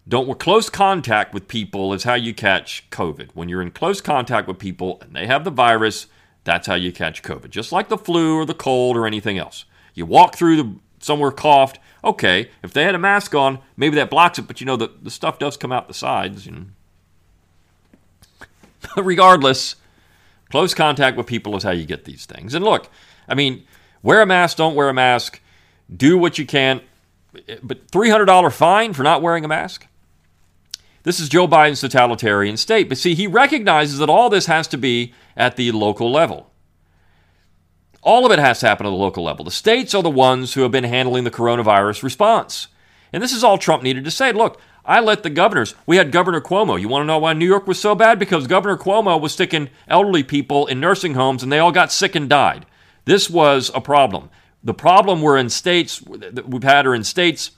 don't 0.07 0.27
work 0.27 0.39
close 0.39 0.69
contact 0.69 1.33
with 1.33 1.47
people 1.47 1.93
is 1.93 2.03
how 2.03 2.13
you 2.13 2.33
catch 2.33 2.89
COVID. 2.91 3.29
When 3.33 3.49
you're 3.49 3.61
in 3.61 3.71
close 3.71 3.99
contact 4.01 4.47
with 4.47 4.59
people 4.59 4.99
and 5.01 5.15
they 5.15 5.25
have 5.25 5.43
the 5.43 5.51
virus, 5.51 6.07
that's 6.43 6.67
how 6.67 6.75
you 6.75 6.91
catch 6.91 7.23
COVID. 7.23 7.49
Just 7.49 7.71
like 7.71 7.89
the 7.89 7.97
flu 7.97 8.37
or 8.37 8.45
the 8.45 8.53
cold 8.53 8.95
or 8.95 9.07
anything 9.07 9.37
else. 9.37 9.65
You 9.93 10.05
walk 10.05 10.35
through 10.35 10.57
the 10.57 10.75
somewhere 10.99 11.31
coughed, 11.31 11.79
okay, 12.03 12.49
if 12.61 12.73
they 12.73 12.83
had 12.83 12.95
a 12.95 12.99
mask 12.99 13.33
on, 13.33 13.59
maybe 13.77 13.95
that 13.95 14.09
blocks 14.09 14.37
it, 14.37 14.47
but 14.47 14.59
you 14.59 14.65
know, 14.65 14.75
the, 14.75 14.91
the 15.01 15.11
stuff 15.11 15.39
does 15.39 15.55
come 15.57 15.71
out 15.71 15.87
the 15.87 15.93
sides. 15.93 16.45
You 16.45 16.51
know. 18.97 19.03
Regardless, 19.03 19.77
close 20.51 20.73
contact 20.73 21.15
with 21.15 21.25
people 21.25 21.55
is 21.55 21.63
how 21.63 21.71
you 21.71 21.85
get 21.85 22.03
these 22.05 22.25
things. 22.25 22.53
And 22.53 22.65
look, 22.65 22.89
I 23.29 23.35
mean, 23.35 23.65
wear 24.03 24.21
a 24.21 24.25
mask, 24.25 24.57
don't 24.57 24.75
wear 24.75 24.89
a 24.89 24.93
mask, 24.93 25.39
do 25.95 26.17
what 26.17 26.37
you 26.37 26.45
can, 26.45 26.81
but 27.63 27.87
$300 27.87 28.51
fine 28.53 28.93
for 28.93 29.03
not 29.03 29.21
wearing 29.21 29.45
a 29.45 29.47
mask? 29.47 29.87
This 31.03 31.19
is 31.19 31.29
Joe 31.29 31.47
Biden's 31.47 31.81
totalitarian 31.81 32.57
state. 32.57 32.89
But 32.89 32.97
see, 32.97 33.15
he 33.15 33.27
recognizes 33.27 33.99
that 33.99 34.09
all 34.09 34.29
this 34.29 34.47
has 34.47 34.67
to 34.67 34.77
be 34.77 35.13
at 35.37 35.55
the 35.55 35.71
local 35.71 36.11
level. 36.11 36.51
All 38.01 38.25
of 38.25 38.31
it 38.31 38.39
has 38.39 38.59
to 38.59 38.67
happen 38.67 38.85
at 38.85 38.89
the 38.89 38.95
local 38.95 39.23
level. 39.23 39.45
The 39.45 39.51
states 39.51 39.93
are 39.93 40.03
the 40.03 40.09
ones 40.09 40.53
who 40.53 40.61
have 40.61 40.71
been 40.71 40.83
handling 40.83 41.23
the 41.23 41.31
coronavirus 41.31 42.03
response. 42.03 42.67
And 43.13 43.23
this 43.23 43.31
is 43.31 43.43
all 43.43 43.57
Trump 43.57 43.83
needed 43.83 44.03
to 44.05 44.11
say. 44.11 44.31
Look, 44.31 44.59
I 44.85 44.99
let 44.99 45.23
the 45.23 45.29
governors, 45.29 45.75
we 45.85 45.97
had 45.97 46.11
Governor 46.11 46.39
Cuomo. 46.39 46.79
You 46.79 46.87
want 46.87 47.03
to 47.03 47.07
know 47.07 47.19
why 47.19 47.33
New 47.33 47.45
York 47.45 47.67
was 47.67 47.79
so 47.79 47.95
bad? 47.95 48.19
Because 48.19 48.47
Governor 48.47 48.77
Cuomo 48.77 49.19
was 49.19 49.33
sticking 49.33 49.69
elderly 49.87 50.23
people 50.23 50.67
in 50.67 50.79
nursing 50.79 51.13
homes 51.13 51.43
and 51.43 51.51
they 51.51 51.59
all 51.59 51.73
got 51.73 51.91
sick 51.91 52.15
and 52.15 52.29
died. 52.29 52.65
This 53.05 53.29
was 53.29 53.69
a 53.73 53.81
problem. 53.81 54.29
The 54.67 54.73
problem 54.73 55.21
we're 55.21 55.37
in 55.37 55.49
states 55.49 55.99
that 55.99 56.49
we've 56.49 56.61
had 56.61 56.85
are 56.85 56.93
in 56.93 57.05
states 57.05 57.51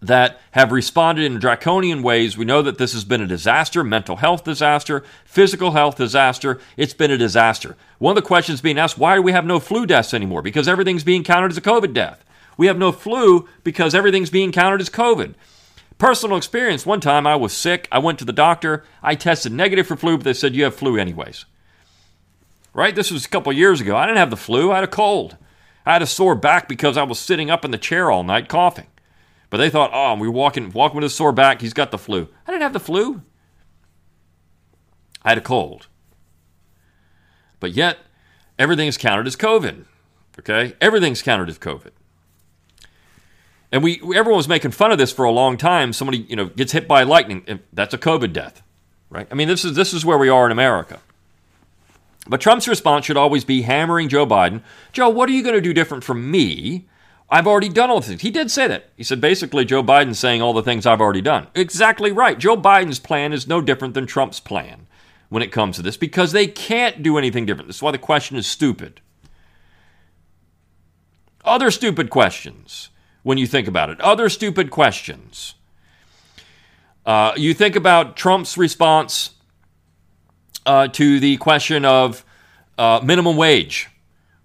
that 0.00 0.40
have 0.52 0.72
responded 0.72 1.26
in 1.26 1.38
draconian 1.38 2.02
ways. 2.02 2.38
We 2.38 2.46
know 2.46 2.62
that 2.62 2.78
this 2.78 2.94
has 2.94 3.04
been 3.04 3.20
a 3.20 3.26
disaster, 3.26 3.84
mental 3.84 4.16
health 4.16 4.42
disaster, 4.42 5.04
physical 5.26 5.72
health 5.72 5.96
disaster. 5.96 6.58
It's 6.78 6.94
been 6.94 7.10
a 7.10 7.18
disaster. 7.18 7.76
One 7.98 8.16
of 8.16 8.22
the 8.22 8.26
questions 8.26 8.62
being 8.62 8.78
asked 8.78 8.96
why 8.96 9.16
do 9.16 9.20
we 9.20 9.32
have 9.32 9.44
no 9.44 9.60
flu 9.60 9.84
deaths 9.84 10.14
anymore? 10.14 10.40
Because 10.40 10.68
everything's 10.68 11.04
being 11.04 11.22
counted 11.22 11.50
as 11.50 11.58
a 11.58 11.60
COVID 11.60 11.92
death. 11.92 12.24
We 12.56 12.66
have 12.66 12.78
no 12.78 12.92
flu 12.92 13.46
because 13.62 13.94
everything's 13.94 14.30
being 14.30 14.52
counted 14.52 14.80
as 14.80 14.88
COVID. 14.88 15.34
Personal 15.98 16.38
experience 16.38 16.86
one 16.86 17.02
time 17.02 17.26
I 17.26 17.36
was 17.36 17.52
sick. 17.52 17.88
I 17.92 17.98
went 17.98 18.18
to 18.20 18.24
the 18.24 18.32
doctor. 18.32 18.84
I 19.02 19.16
tested 19.16 19.52
negative 19.52 19.86
for 19.86 19.96
flu, 19.96 20.16
but 20.16 20.24
they 20.24 20.32
said 20.32 20.54
you 20.54 20.64
have 20.64 20.74
flu 20.74 20.96
anyways. 20.96 21.44
Right? 22.72 22.96
This 22.96 23.10
was 23.10 23.26
a 23.26 23.28
couple 23.28 23.52
years 23.52 23.82
ago. 23.82 23.98
I 23.98 24.06
didn't 24.06 24.16
have 24.16 24.30
the 24.30 24.36
flu, 24.38 24.72
I 24.72 24.76
had 24.76 24.84
a 24.84 24.88
cold. 24.88 25.36
I 25.84 25.92
had 25.92 26.02
a 26.02 26.06
sore 26.06 26.34
back 26.34 26.68
because 26.68 26.96
I 26.96 27.02
was 27.02 27.18
sitting 27.18 27.50
up 27.50 27.64
in 27.64 27.70
the 27.70 27.78
chair 27.78 28.10
all 28.10 28.22
night 28.22 28.48
coughing. 28.48 28.86
But 29.50 29.58
they 29.58 29.68
thought, 29.68 29.90
oh, 29.92 30.14
we're 30.16 30.30
walking, 30.30 30.70
walking 30.70 30.96
with 30.96 31.04
a 31.04 31.10
sore 31.10 31.32
back. 31.32 31.60
He's 31.60 31.74
got 31.74 31.90
the 31.90 31.98
flu. 31.98 32.28
I 32.46 32.50
didn't 32.50 32.62
have 32.62 32.72
the 32.72 32.80
flu. 32.80 33.22
I 35.22 35.30
had 35.30 35.38
a 35.38 35.42
cold. 35.42 35.88
But 37.60 37.72
yet, 37.72 37.98
everything 38.58 38.88
is 38.88 38.96
counted 38.96 39.26
as 39.26 39.36
COVID. 39.36 39.84
Okay? 40.38 40.74
Everything's 40.80 41.22
counted 41.22 41.48
as 41.48 41.58
COVID. 41.58 41.90
And 43.70 43.82
we 43.82 44.00
everyone 44.14 44.36
was 44.36 44.48
making 44.48 44.72
fun 44.72 44.92
of 44.92 44.98
this 44.98 45.12
for 45.12 45.24
a 45.24 45.30
long 45.30 45.56
time. 45.56 45.92
Somebody, 45.92 46.18
you 46.28 46.36
know, 46.36 46.46
gets 46.46 46.72
hit 46.72 46.86
by 46.86 47.04
lightning, 47.04 47.60
that's 47.72 47.94
a 47.94 47.98
COVID 47.98 48.32
death. 48.32 48.62
Right? 49.08 49.26
I 49.30 49.34
mean, 49.34 49.48
this 49.48 49.64
is 49.64 49.74
this 49.74 49.94
is 49.94 50.04
where 50.04 50.18
we 50.18 50.28
are 50.28 50.44
in 50.44 50.52
America. 50.52 51.00
But 52.26 52.40
Trump's 52.40 52.68
response 52.68 53.04
should 53.04 53.16
always 53.16 53.44
be 53.44 53.62
hammering 53.62 54.08
Joe 54.08 54.26
Biden. 54.26 54.62
Joe, 54.92 55.08
what 55.08 55.28
are 55.28 55.32
you 55.32 55.42
going 55.42 55.56
to 55.56 55.60
do 55.60 55.74
different 55.74 56.04
from 56.04 56.30
me 56.30 56.86
I've 57.32 57.46
already 57.46 57.70
done 57.70 57.88
all 57.88 57.98
the 57.98 58.08
things. 58.08 58.20
He 58.20 58.30
did 58.30 58.50
say 58.50 58.66
that. 58.66 58.90
He 58.94 59.02
said 59.02 59.18
basically 59.18 59.64
Joe 59.64 59.82
Biden's 59.82 60.18
saying 60.18 60.42
all 60.42 60.52
the 60.52 60.62
things 60.62 60.84
I've 60.84 61.00
already 61.00 61.22
done. 61.22 61.46
Exactly 61.54 62.12
right. 62.12 62.38
Joe 62.38 62.58
Biden's 62.58 62.98
plan 62.98 63.32
is 63.32 63.48
no 63.48 63.62
different 63.62 63.94
than 63.94 64.06
Trump's 64.06 64.38
plan 64.38 64.86
when 65.30 65.42
it 65.42 65.50
comes 65.50 65.76
to 65.76 65.82
this 65.82 65.96
because 65.96 66.32
they 66.32 66.46
can't 66.46 67.02
do 67.02 67.16
anything 67.16 67.46
different. 67.46 67.68
That's 67.68 67.80
why 67.80 67.90
the 67.90 67.96
question 67.96 68.36
is 68.36 68.46
stupid. 68.46 69.00
Other 71.42 71.70
stupid 71.70 72.10
questions 72.10 72.90
when 73.22 73.38
you 73.38 73.46
think 73.46 73.66
about 73.66 73.88
it. 73.88 73.98
Other 74.02 74.28
stupid 74.28 74.70
questions. 74.70 75.54
Uh, 77.06 77.32
you 77.34 77.54
think 77.54 77.76
about 77.76 78.14
Trump's 78.14 78.58
response 78.58 79.30
uh, 80.66 80.88
to 80.88 81.20
the 81.20 81.36
question 81.38 81.84
of 81.84 82.24
uh, 82.78 83.00
minimum 83.02 83.36
wage, 83.36 83.88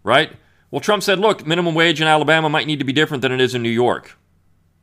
right? 0.04 0.32
Well, 0.72 0.82
Trump 0.82 1.04
said, 1.04 1.20
look, 1.20 1.46
minimum 1.46 1.76
wage 1.76 2.02
in 2.02 2.08
Alabama 2.08 2.50
might 2.50 2.68
need 2.68 2.80
to 2.80 2.86
be 2.86 2.94
different 2.94 3.22
than 3.22 3.32
it 3.32 3.40
is 3.40 3.56
in 3.56 3.64
New 3.64 3.70
York. 3.70 4.18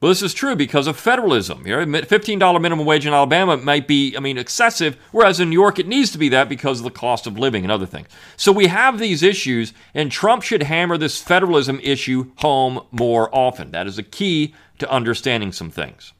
Well, 0.00 0.10
this 0.10 0.22
is 0.22 0.34
true 0.34 0.54
because 0.54 0.86
of 0.86 0.98
federalism. 0.98 1.66
You 1.66 1.76
know, 1.76 2.00
$15 2.02 2.60
minimum 2.60 2.84
wage 2.84 3.06
in 3.06 3.14
Alabama 3.14 3.56
might 3.56 3.88
be, 3.88 4.14
I 4.16 4.20
mean, 4.20 4.36
excessive, 4.36 4.98
whereas 5.12 5.40
in 5.40 5.48
New 5.48 5.54
York 5.54 5.78
it 5.78 5.86
needs 5.86 6.10
to 6.12 6.18
be 6.18 6.28
that 6.28 6.48
because 6.48 6.80
of 6.80 6.84
the 6.84 6.90
cost 6.90 7.26
of 7.26 7.38
living 7.38 7.64
and 7.64 7.72
other 7.72 7.86
things. 7.86 8.08
So 8.36 8.52
we 8.52 8.66
have 8.66 8.98
these 8.98 9.22
issues, 9.22 9.72
and 9.94 10.12
Trump 10.12 10.42
should 10.42 10.64
hammer 10.64 10.98
this 10.98 11.22
federalism 11.22 11.80
issue 11.82 12.32
home 12.36 12.84
more 12.90 13.34
often. 13.34 13.70
That 13.70 13.86
is 13.86 13.96
a 13.96 14.02
key 14.02 14.54
to 14.78 14.90
understanding 14.90 15.52
some 15.52 15.70
things. 15.70 16.12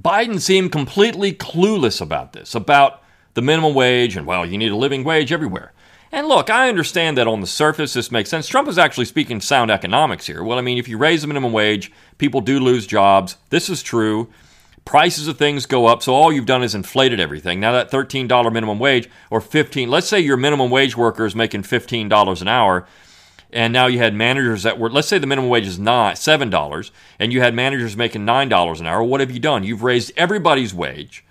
Biden 0.00 0.40
seemed 0.40 0.70
completely 0.70 1.32
clueless 1.32 2.00
about 2.00 2.34
this, 2.34 2.54
about 2.54 3.02
the 3.38 3.42
minimum 3.42 3.72
wage, 3.72 4.16
and 4.16 4.26
well, 4.26 4.44
you 4.44 4.58
need 4.58 4.72
a 4.72 4.76
living 4.76 5.04
wage 5.04 5.30
everywhere. 5.30 5.72
And 6.10 6.26
look, 6.26 6.50
I 6.50 6.68
understand 6.68 7.16
that 7.16 7.28
on 7.28 7.40
the 7.40 7.46
surface 7.46 7.94
this 7.94 8.10
makes 8.10 8.30
sense. 8.30 8.48
Trump 8.48 8.66
is 8.66 8.78
actually 8.78 9.04
speaking 9.04 9.40
sound 9.40 9.70
economics 9.70 10.26
here. 10.26 10.42
Well, 10.42 10.58
I 10.58 10.60
mean, 10.60 10.76
if 10.76 10.88
you 10.88 10.98
raise 10.98 11.20
the 11.22 11.28
minimum 11.28 11.52
wage, 11.52 11.92
people 12.18 12.40
do 12.40 12.58
lose 12.58 12.84
jobs. 12.84 13.36
This 13.50 13.70
is 13.70 13.80
true. 13.80 14.28
Prices 14.84 15.28
of 15.28 15.38
things 15.38 15.66
go 15.66 15.86
up, 15.86 16.02
so 16.02 16.14
all 16.14 16.32
you've 16.32 16.46
done 16.46 16.64
is 16.64 16.74
inflated 16.74 17.20
everything. 17.20 17.60
Now 17.60 17.70
that 17.70 17.92
$13 17.92 18.52
minimum 18.52 18.80
wage 18.80 19.08
or 19.30 19.40
15, 19.40 19.88
let's 19.88 20.08
say 20.08 20.18
your 20.18 20.36
minimum 20.36 20.68
wage 20.68 20.96
worker 20.96 21.24
is 21.24 21.36
making 21.36 21.62
$15 21.62 22.42
an 22.42 22.48
hour, 22.48 22.88
and 23.52 23.72
now 23.72 23.86
you 23.86 23.98
had 23.98 24.14
managers 24.14 24.64
that 24.64 24.80
were 24.80 24.90
let's 24.90 25.06
say 25.06 25.18
the 25.18 25.28
minimum 25.28 25.48
wage 25.48 25.66
is 25.66 25.78
not 25.78 26.16
$7 26.16 26.90
and 27.20 27.32
you 27.32 27.40
had 27.40 27.54
managers 27.54 27.96
making 27.96 28.26
$9 28.26 28.80
an 28.80 28.86
hour. 28.86 29.04
What 29.04 29.20
have 29.20 29.30
you 29.30 29.38
done? 29.38 29.62
You've 29.62 29.84
raised 29.84 30.10
everybody's 30.16 30.74
wage 30.74 31.24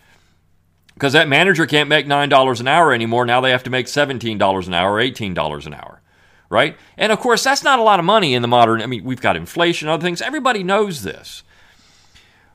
because 0.97 1.13
that 1.13 1.27
manager 1.27 1.67
can't 1.67 1.89
make 1.89 2.07
$9 2.07 2.59
an 2.59 2.67
hour 2.67 2.91
anymore. 2.91 3.23
Now 3.23 3.39
they 3.39 3.51
have 3.51 3.61
to 3.63 3.69
make 3.69 3.85
$17 3.85 4.67
an 4.67 4.73
hour, 4.73 4.99
$18 4.99 5.65
an 5.67 5.73
hour, 5.75 6.01
right? 6.49 6.75
And 6.97 7.11
of 7.11 7.19
course, 7.19 7.43
that's 7.43 7.63
not 7.63 7.77
a 7.77 7.83
lot 7.83 7.99
of 7.99 8.05
money 8.05 8.33
in 8.33 8.41
the 8.41 8.47
modern, 8.47 8.81
I 8.81 8.87
mean, 8.87 9.03
we've 9.03 9.21
got 9.21 9.35
inflation, 9.35 9.89
other 9.89 10.01
things. 10.01 10.23
Everybody 10.23 10.63
knows 10.63 11.03
this, 11.03 11.43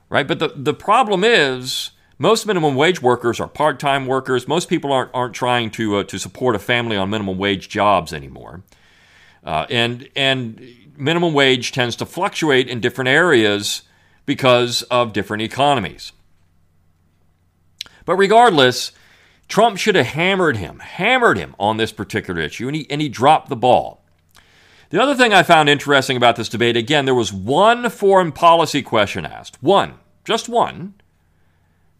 right? 0.09 0.27
But 0.27 0.39
the, 0.39 0.51
the 0.55 0.73
problem 0.73 1.23
is, 1.23 1.91
most 2.19 2.45
minimum 2.45 2.75
wage 2.75 3.01
workers 3.01 3.39
are 3.39 3.47
part-time 3.47 4.07
workers. 4.07 4.45
Most 4.45 4.67
people 4.67 4.91
aren't, 4.91 5.11
aren't 5.13 5.33
trying 5.33 5.71
to, 5.71 5.97
uh, 5.97 6.03
to 6.03 6.19
support 6.19 6.53
a 6.53 6.59
family 6.59 6.97
on 6.97 7.09
minimum 7.09 7.37
wage 7.37 7.69
jobs 7.69 8.11
anymore. 8.11 8.61
Uh, 9.45 9.65
and, 9.69 10.09
and 10.17 10.67
minimum 10.97 11.33
wage 11.33 11.71
tends 11.71 11.95
to 11.95 12.05
fluctuate 12.05 12.67
in 12.67 12.81
different 12.81 13.07
areas 13.07 13.83
because 14.25 14.81
of 14.83 15.13
different 15.13 15.43
economies. 15.43 16.11
But 18.05 18.15
regardless, 18.15 18.91
Trump 19.47 19.77
should 19.77 19.95
have 19.95 20.07
hammered 20.07 20.57
him, 20.57 20.79
hammered 20.79 21.37
him 21.37 21.55
on 21.59 21.77
this 21.77 21.91
particular 21.91 22.41
issue, 22.41 22.67
and 22.67 22.75
he, 22.75 22.89
and 22.89 23.01
he 23.01 23.09
dropped 23.09 23.49
the 23.49 23.55
ball. 23.55 24.03
The 24.89 25.01
other 25.01 25.15
thing 25.15 25.33
I 25.33 25.43
found 25.43 25.69
interesting 25.69 26.17
about 26.17 26.35
this 26.35 26.49
debate, 26.49 26.77
again, 26.77 27.05
there 27.05 27.15
was 27.15 27.33
one 27.33 27.89
foreign 27.89 28.31
policy 28.31 28.81
question 28.81 29.25
asked. 29.25 29.61
One, 29.61 29.95
just 30.23 30.47
one. 30.47 30.93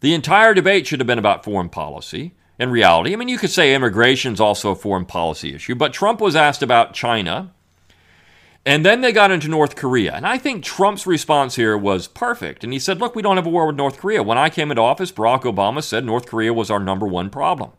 The 0.00 0.14
entire 0.14 0.54
debate 0.54 0.86
should 0.86 1.00
have 1.00 1.06
been 1.06 1.18
about 1.18 1.44
foreign 1.44 1.68
policy. 1.70 2.34
In 2.58 2.70
reality, 2.70 3.12
I 3.12 3.16
mean, 3.16 3.28
you 3.28 3.38
could 3.38 3.50
say 3.50 3.74
immigration 3.74 4.32
is 4.32 4.40
also 4.40 4.70
a 4.70 4.76
foreign 4.76 5.06
policy 5.06 5.54
issue, 5.54 5.74
but 5.74 5.92
Trump 5.92 6.20
was 6.20 6.36
asked 6.36 6.62
about 6.62 6.94
China 6.94 7.52
and 8.66 8.84
then 8.84 9.02
they 9.02 9.12
got 9.12 9.30
into 9.30 9.48
North 9.48 9.76
Korea. 9.76 10.14
And 10.14 10.26
I 10.26 10.38
think 10.38 10.64
Trump's 10.64 11.06
response 11.06 11.56
here 11.56 11.76
was 11.76 12.08
perfect. 12.08 12.64
And 12.64 12.72
he 12.72 12.78
said, 12.78 12.98
Look, 12.98 13.14
we 13.14 13.22
don't 13.22 13.36
have 13.36 13.46
a 13.46 13.50
war 13.50 13.66
with 13.66 13.76
North 13.76 13.98
Korea. 13.98 14.22
When 14.22 14.38
I 14.38 14.48
came 14.48 14.70
into 14.70 14.82
office, 14.82 15.12
Barack 15.12 15.42
Obama 15.42 15.82
said 15.82 16.04
North 16.04 16.26
Korea 16.26 16.52
was 16.52 16.70
our 16.70 16.80
number 16.80 17.06
one 17.06 17.28
problem. 17.28 17.72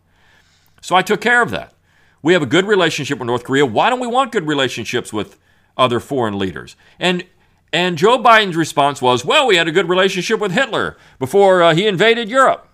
So 0.82 0.96
I 0.96 1.01
took 1.01 1.22
care 1.22 1.42
of 1.42 1.50
that. 1.51 1.74
We 2.22 2.34
have 2.34 2.44
a 2.44 2.48
good 2.48 2.65
relationship 2.65 3.18
with 3.20 3.27
North 3.27 3.44
Korea. 3.44 3.65
Why 3.65 3.89
don't 3.89 4.00
we 4.00 4.08
want 4.08 4.32
good 4.32 4.48
relationships 4.48 5.12
with 5.12 5.39
other 5.77 6.00
foreign 6.00 6.38
leaders? 6.38 6.75
And 7.00 7.25
and 7.74 7.98
Joe 7.98 8.18
Biden's 8.18 8.56
response 8.56 9.01
was, 9.01 9.25
"Well, 9.25 9.48
we 9.48 9.58
had 9.58 9.68
a 9.68 9.72
good 9.72 9.89
relationship 9.89 10.39
with 10.39 10.51
Hitler 10.51 10.98
before 11.20 11.62
uh, 11.62 11.75
he 11.75 11.88
invaded 11.88 12.30
Europe." 12.30 12.70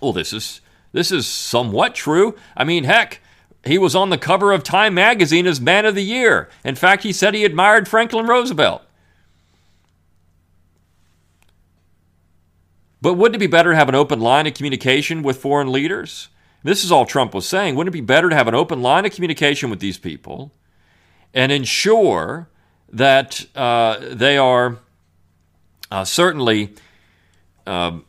Well, 0.00 0.12
this 0.12 0.32
is 0.32 0.60
this 0.92 1.12
is 1.12 1.26
somewhat 1.26 1.94
true. 1.94 2.34
I 2.56 2.64
mean, 2.64 2.84
heck, 2.84 3.20
he 3.64 3.78
was 3.78 3.94
on 3.94 4.10
the 4.10 4.18
cover 4.18 4.52
of 4.52 4.62
Time 4.62 4.94
magazine 4.94 5.46
as 5.46 5.60
Man 5.60 5.84
of 5.84 5.94
the 5.94 6.04
Year. 6.04 6.48
In 6.64 6.74
fact, 6.74 7.02
he 7.02 7.12
said 7.12 7.34
he 7.34 7.44
admired 7.44 7.88
Franklin 7.88 8.26
Roosevelt. 8.26 8.82
But 13.00 13.14
wouldn't 13.14 13.36
it 13.36 13.38
be 13.38 13.46
better 13.46 13.70
to 13.70 13.76
have 13.76 13.88
an 13.88 13.94
open 13.94 14.20
line 14.20 14.46
of 14.46 14.54
communication 14.54 15.22
with 15.22 15.38
foreign 15.38 15.70
leaders? 15.70 16.28
This 16.64 16.82
is 16.82 16.90
all 16.90 17.06
Trump 17.06 17.34
was 17.34 17.46
saying. 17.46 17.76
Wouldn't 17.76 17.94
it 17.94 17.98
be 17.98 18.04
better 18.04 18.28
to 18.28 18.34
have 18.34 18.48
an 18.48 18.54
open 18.54 18.82
line 18.82 19.06
of 19.06 19.12
communication 19.12 19.70
with 19.70 19.78
these 19.78 19.98
people 19.98 20.52
and 21.32 21.52
ensure 21.52 22.48
that 22.90 23.46
uh, 23.54 23.98
they 24.00 24.36
are 24.36 24.78
uh, 25.90 26.04
certainly 26.04 26.74
um, 27.66 28.04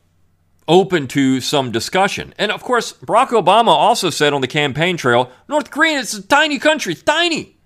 open 0.69 1.07
to 1.09 1.41
some 1.41 1.71
discussion? 1.71 2.33
And 2.37 2.51
of 2.51 2.63
course, 2.63 2.93
Barack 2.93 3.29
Obama 3.29 3.69
also 3.69 4.09
said 4.09 4.31
on 4.31 4.39
the 4.39 4.47
campaign 4.47 4.95
trail 4.95 5.29
North 5.49 5.69
Korea 5.69 5.97
is 5.99 6.13
a 6.13 6.21
tiny 6.21 6.59
country, 6.59 6.93
it's 6.93 7.03
tiny. 7.03 7.57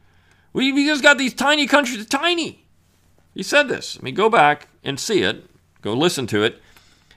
We, 0.54 0.72
we 0.72 0.88
just 0.88 1.04
got 1.04 1.20
these 1.20 1.36
tiny 1.36 1.68
countries, 1.68 2.06
tiny. 2.08 2.66
He 3.36 3.44
said 3.44 3.68
this. 3.68 3.98
I 4.00 4.04
mean, 4.04 4.16
go 4.16 4.30
back 4.30 4.70
and 4.84 5.00
see 5.00 5.22
it, 5.22 5.50
go 5.82 5.94
listen 5.94 6.26
to 6.28 6.44
it. 6.44 6.60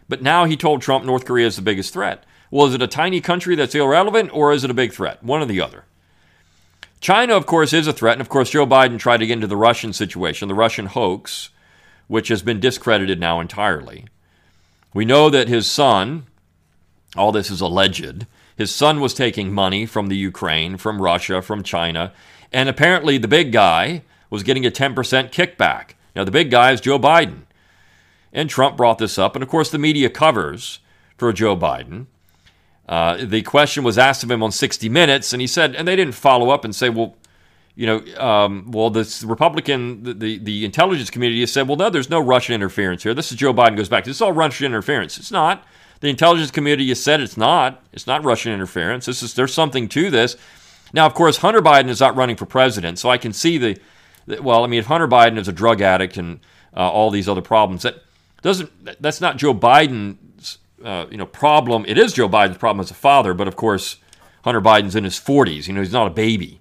But 0.09 0.23
now 0.23 0.45
he 0.45 0.57
told 0.57 0.83
Trump 0.83 1.05
North 1.05 1.25
Korea 1.25 1.47
is 1.47 1.57
the 1.57 1.63
biggest 1.63 1.93
threat. 1.93 2.25
Well, 2.51 2.67
is 2.67 2.75
it 2.75 2.83
a 2.83 2.87
tiny 2.87 3.21
country 3.21 3.57
that's 3.57 3.75
irrelevant 3.75 4.31
or 4.33 4.53
is 4.53 4.65
it 4.65 4.71
a 4.71 4.75
big 4.75 4.93
threat? 4.93 5.23
One 5.23 5.43
or 5.43 5.47
the 5.47 5.61
other. 5.61 5.85
China, 7.01 7.37
of 7.37 7.47
course, 7.47 7.73
is 7.73 7.87
a 7.87 7.93
threat. 7.93 8.15
And 8.15 8.21
of 8.21 8.29
course, 8.29 8.51
Joe 8.51 8.67
Biden 8.67 8.99
tried 8.99 9.19
to 9.19 9.27
get 9.27 9.35
into 9.35 9.47
the 9.47 9.57
Russian 9.57 9.93
situation, 9.93 10.49
the 10.49 10.55
Russian 10.55 10.87
hoax, 10.87 11.51
which 12.07 12.29
has 12.29 12.43
been 12.43 12.61
discredited 12.61 13.21
now 13.21 13.41
entirely. 13.41 14.07
We 14.97 15.05
know 15.05 15.29
that 15.29 15.47
his 15.47 15.71
son, 15.71 16.25
all 17.19 17.31
this 17.31 17.51
is 17.51 17.61
alleged, 17.61 18.27
his 18.57 18.75
son 18.75 18.99
was 18.99 19.13
taking 19.13 19.53
money 19.53 19.85
from 19.85 20.07
the 20.07 20.17
Ukraine, 20.17 20.79
from 20.79 21.03
Russia, 21.03 21.43
from 21.43 21.63
China, 21.63 22.15
and 22.51 22.67
apparently 22.67 23.19
the 23.19 23.29
big 23.29 23.53
guy 23.53 24.05
was 24.31 24.43
getting 24.43 24.65
a 24.65 24.71
10% 24.71 24.95
kickback. 24.95 25.91
Now, 26.15 26.25
the 26.25 26.31
big 26.31 26.51
guy 26.51 26.73
is 26.73 26.81
Joe 26.81 26.99
Biden. 26.99 27.43
And 28.33 28.49
Trump 28.49 28.79
brought 28.79 28.97
this 28.97 29.19
up. 29.19 29.37
And 29.37 29.43
of 29.43 29.51
course, 29.51 29.71
the 29.71 29.79
media 29.79 30.09
covers 30.09 30.79
for 31.19 31.31
Joe 31.31 31.59
Biden. 31.59 32.07
Uh, 32.89 33.19
the 33.23 33.43
question 33.43 33.85
was 33.85 33.99
asked 33.99 34.25
of 34.25 34.31
him 34.31 34.43
on 34.43 34.51
60 34.51 34.89
Minutes, 34.89 35.35
and 35.35 35.43
he 35.43 35.47
said, 35.47 35.75
and 35.75 35.87
they 35.87 35.97
didn't 35.97 36.15
follow 36.15 36.49
up 36.49 36.65
and 36.65 36.75
say, 36.75 36.89
well, 36.89 37.17
you 37.77 37.87
know, 37.87 38.17
um, 38.17 38.71
well, 38.71 38.89
the 38.89 39.25
Republican, 39.27 40.03
the, 40.03 40.15
the, 40.15 40.39
the 40.39 40.65
intelligence 40.65 41.11
community 41.11 41.41
has 41.41 41.53
said, 41.53 41.69
well, 41.69 41.77
no, 41.77 41.91
there's 41.91 42.09
no 42.09 42.19
Russian 42.19 42.55
interference 42.55 43.03
here. 43.03 43.13
This 43.13 43.31
is 43.31 43.37
Joe 43.37 43.53
Biden 43.53 43.77
goes 43.77 43.91
back. 43.91 44.05
This 44.05 44.17
is 44.17 44.23
all 44.23 44.33
Russian 44.33 44.67
interference. 44.67 45.19
It's 45.19 45.31
not. 45.31 45.63
The 46.01 46.09
intelligence 46.09 46.51
community 46.51 46.89
has 46.89 47.03
said 47.03 47.21
it's 47.21 47.37
not. 47.37 47.85
It's 47.93 48.07
not 48.07 48.25
Russian 48.25 48.53
interference. 48.53 49.05
This 49.05 49.23
is 49.23 49.35
there's 49.35 49.53
something 49.53 49.89
to 49.91 50.11
this. 50.11 50.37
Now, 50.93 51.05
of 51.05 51.15
course, 51.15 51.39
Hunter 51.39 51.61
Biden 51.61 51.89
is 51.89 52.01
not 52.01 52.17
running 52.17 52.37
for 52.37 52.47
president, 52.47 52.99
so 52.99 53.11
I 53.11 53.19
can 53.19 53.33
see 53.33 53.59
the, 53.59 53.79
the 54.27 54.43
well, 54.43 54.65
I 54.65 54.67
mean, 54.67 54.79
if 54.79 54.87
Hunter 54.87 55.09
Biden 55.09 55.39
is 55.39 55.49
a 55.49 55.53
drug 55.53 55.81
addict 55.81 56.17
and 56.17 56.41
uh, 56.75 56.91
all 56.91 57.11
these 57.11 57.29
other 57.29 57.43
problems, 57.43 57.83
that 57.83 58.03
doesn't 58.43 58.71
that's 59.03 59.21
not 59.21 59.37
Joe 59.37 59.55
Biden's 59.55 60.59
uh, 60.83 61.07
you 61.11 61.17
know 61.17 61.27
problem. 61.27 61.85
It 61.87 61.99
is 61.99 62.13
Joe 62.15 62.29
Biden's 62.29 62.59
problem 62.59 62.81
as 62.81 62.91
a 62.91 62.95
father, 62.95 63.35
but 63.35 63.49
of 63.49 63.57
course 63.57 63.97
Hunter 64.45 64.61
Biden's 64.61 64.97
in 64.97 65.05
his 65.05 65.19
40s. 65.19 65.67
You 65.67 65.75
know 65.75 65.81
he's 65.81 65.93
not 65.93 66.07
a 66.07 66.11
baby. 66.11 66.61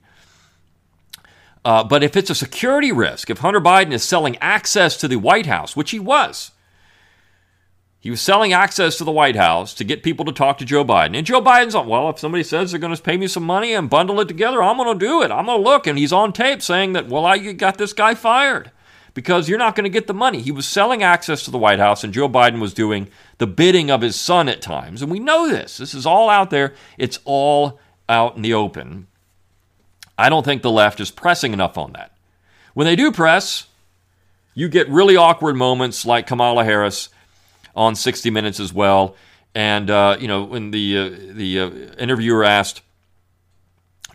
Uh, 1.66 1.84
but 1.84 2.04
if 2.04 2.16
it's 2.16 2.30
a 2.30 2.36
security 2.36 2.92
risk, 2.92 3.32
if 3.32 3.40
Hunter 3.40 3.60
Biden 3.60 3.92
is 3.92 4.04
selling 4.04 4.38
access 4.38 4.96
to 4.98 5.08
the 5.08 5.16
White 5.16 5.48
House, 5.48 5.76
which 5.76 5.90
he 5.90 6.00
was, 6.00 6.52
he 8.00 8.12
was 8.12 8.22
selling 8.22 8.54
access 8.54 9.00
to 9.00 9.04
the 9.04 9.12
White 9.12 9.36
House 9.36 9.74
to 9.74 9.84
get 9.84 10.04
people 10.04 10.26
to 10.26 10.32
talk 10.32 10.60
to 10.60 10.66
Joe 10.66 10.86
Biden. 10.86 11.18
And 11.18 11.26
Joe 11.26 11.42
Biden's 11.42 11.74
on, 11.74 11.88
well, 11.88 12.08
if 12.12 12.20
somebody 12.20 12.44
says 12.44 12.70
they're 12.70 12.80
going 12.80 12.96
to 12.96 13.02
pay 13.02 13.18
me 13.18 13.28
some 13.28 13.44
money 13.44 13.74
and 13.74 13.90
bundle 13.90 14.20
it 14.20 14.28
together, 14.28 14.62
I'm 14.62 14.78
going 14.78 15.00
to 15.00 15.06
do 15.06 15.24
it. 15.24 15.32
I'm 15.32 15.48
going 15.48 15.58
to 15.58 15.68
look. 15.68 15.88
And 15.88 15.98
he's 15.98 16.14
on 16.14 16.32
tape 16.32 16.62
saying 16.62 16.94
that, 16.94 17.08
well, 17.08 17.26
I 17.26 17.40
got 17.54 17.80
this 17.80 17.94
guy 17.94 18.14
fired 18.14 18.70
because 19.16 19.50
you're 19.50 19.58
not 19.58 19.74
going 19.74 19.86
to 19.86 19.90
get 19.90 20.06
the 20.06 20.14
money. 20.14 20.42
He 20.42 20.52
was 20.52 20.68
selling 20.68 21.02
access 21.02 21.44
to 21.46 21.52
the 21.52 21.58
White 21.58 21.80
House, 21.80 22.04
and 22.04 22.14
Joe 22.14 22.30
Biden 22.30 22.60
was 22.60 22.76
doing 22.76 23.08
the 23.40 23.48
bidding 23.48 23.90
of 23.90 24.02
his 24.02 24.16
son 24.16 24.48
at 24.50 24.62
times. 24.62 25.02
And 25.02 25.10
we 25.10 25.20
know 25.20 25.50
this. 25.50 25.78
This 25.78 25.96
is 25.96 26.06
all 26.06 26.30
out 26.30 26.52
there, 26.52 26.76
it's 27.00 27.18
all 27.26 27.80
out 28.08 28.36
in 28.36 28.44
the 28.44 28.54
open. 28.54 29.08
I 30.18 30.30
don't 30.30 30.44
think 30.44 30.62
the 30.62 30.72
left 30.72 31.00
is 31.00 31.12
pressing 31.12 31.54
enough 31.54 31.78
on 31.78 31.94
that. 31.94 32.12
When 32.74 32.86
they 32.86 32.96
do 32.96 33.12
press, 33.12 33.68
you 34.54 34.70
get 34.70 34.90
really 34.90 35.16
awkward 35.16 35.56
moments 35.56 36.06
like 36.06 36.28
Kamala 36.28 36.64
Harris 36.64 37.10
on 37.76 37.96
60 37.96 38.30
Minutes 38.30 38.60
as 38.60 38.74
well. 38.74 39.16
And, 39.54 39.90
uh, 39.90 40.18
you 40.20 40.28
know, 40.28 40.44
when 40.44 40.72
the, 40.72 40.98
uh, 40.98 41.10
the 41.34 41.60
uh, 41.60 41.70
interviewer 41.98 42.44
asked, 42.44 42.82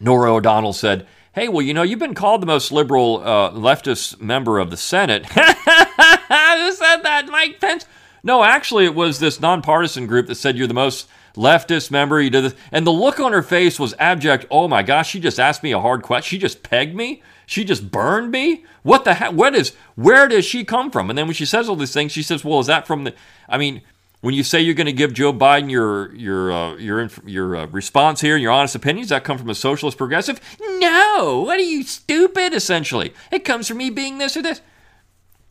Norah 0.01 0.35
O'Donnell 0.35 0.73
said, 0.73 1.07
Hey, 1.33 1.49
well, 1.49 1.63
you 1.63 1.73
know, 1.73 1.83
you've 1.83 2.01
been 2.01 2.15
called 2.15 2.43
the 2.43 2.47
most 2.47 2.73
liberal 2.73 3.23
uh, 3.25 3.51
leftist 3.53 4.21
member 4.21 4.59
of 4.59 4.71
the 4.71 4.77
Senate. 4.77 5.27
Who 5.27 5.33
said 5.37 7.03
that? 7.03 7.29
Mike 7.31 7.61
Pence? 7.61 7.87
No, 8.25 8.43
actually, 8.43 8.85
it 8.85 8.95
was 8.95 9.21
this 9.21 9.41
nonpartisan 9.41 10.07
group 10.07 10.27
that 10.27 10.35
said 10.35 10.57
you're 10.57 10.67
the 10.67 10.75
most 10.75 11.09
leftist 11.35 11.91
member. 11.91 12.21
You 12.21 12.31
did 12.31 12.45
this. 12.45 12.55
And 12.73 12.87
the 12.87 12.93
look 12.93 13.21
on 13.21 13.33
her 13.33 13.43
face 13.43 13.79
was 13.79 13.95
abject. 13.99 14.47
Oh 14.51 14.69
my 14.69 14.83
gosh, 14.83 15.11
she 15.11 15.21
just 15.21 15.41
asked 15.41 15.63
me 15.63 15.73
a 15.73 15.81
hard 15.81 16.03
question. 16.03 16.29
She 16.29 16.39
just 16.39 16.63
pegged 16.63 16.95
me. 16.95 17.23
She 17.47 17.65
just 17.65 17.91
burned 17.91 18.31
me. 18.31 18.65
What 18.83 19.05
the 19.05 19.15
heck? 19.15 19.33
What 19.33 19.55
is, 19.55 19.75
where 19.97 20.29
does 20.29 20.45
she 20.45 20.65
come 20.65 20.91
from? 20.91 21.11
And 21.11 21.19
then 21.19 21.27
when 21.27 21.35
she 21.35 21.45
says 21.45 21.69
all 21.69 21.77
these 21.77 21.93
things, 21.93 22.13
she 22.13 22.23
says, 22.23 22.45
well, 22.45 22.61
is 22.61 22.67
that 22.67 22.87
from 22.87 23.05
the, 23.05 23.15
I 23.49 23.59
mean, 23.59 23.83
when 24.21 24.35
you 24.35 24.43
say 24.43 24.61
you're 24.61 24.75
going 24.75 24.87
to 24.87 24.93
give 24.93 25.15
Joe 25.15 25.33
Biden 25.33 25.71
your 25.71 26.15
your 26.15 26.53
uh, 26.53 26.75
your 26.77 27.09
your 27.25 27.57
uh, 27.57 27.67
response 27.69 28.21
here, 28.21 28.35
and 28.35 28.43
your 28.43 28.53
honest 28.53 28.75
opinions, 28.75 29.09
that 29.09 29.25
come 29.25 29.39
from 29.39 29.49
a 29.49 29.55
socialist 29.55 29.97
progressive? 29.97 30.41
No, 30.61 31.43
what 31.47 31.59
are 31.59 31.63
you 31.63 31.83
stupid? 31.83 32.53
Essentially, 32.53 33.15
it 33.33 33.47
comes 33.47 33.67
from 33.67 33.79
me 33.79 33.89
being 33.89 34.19
this 34.19 34.37
or 34.37 34.43
this. 34.43 34.61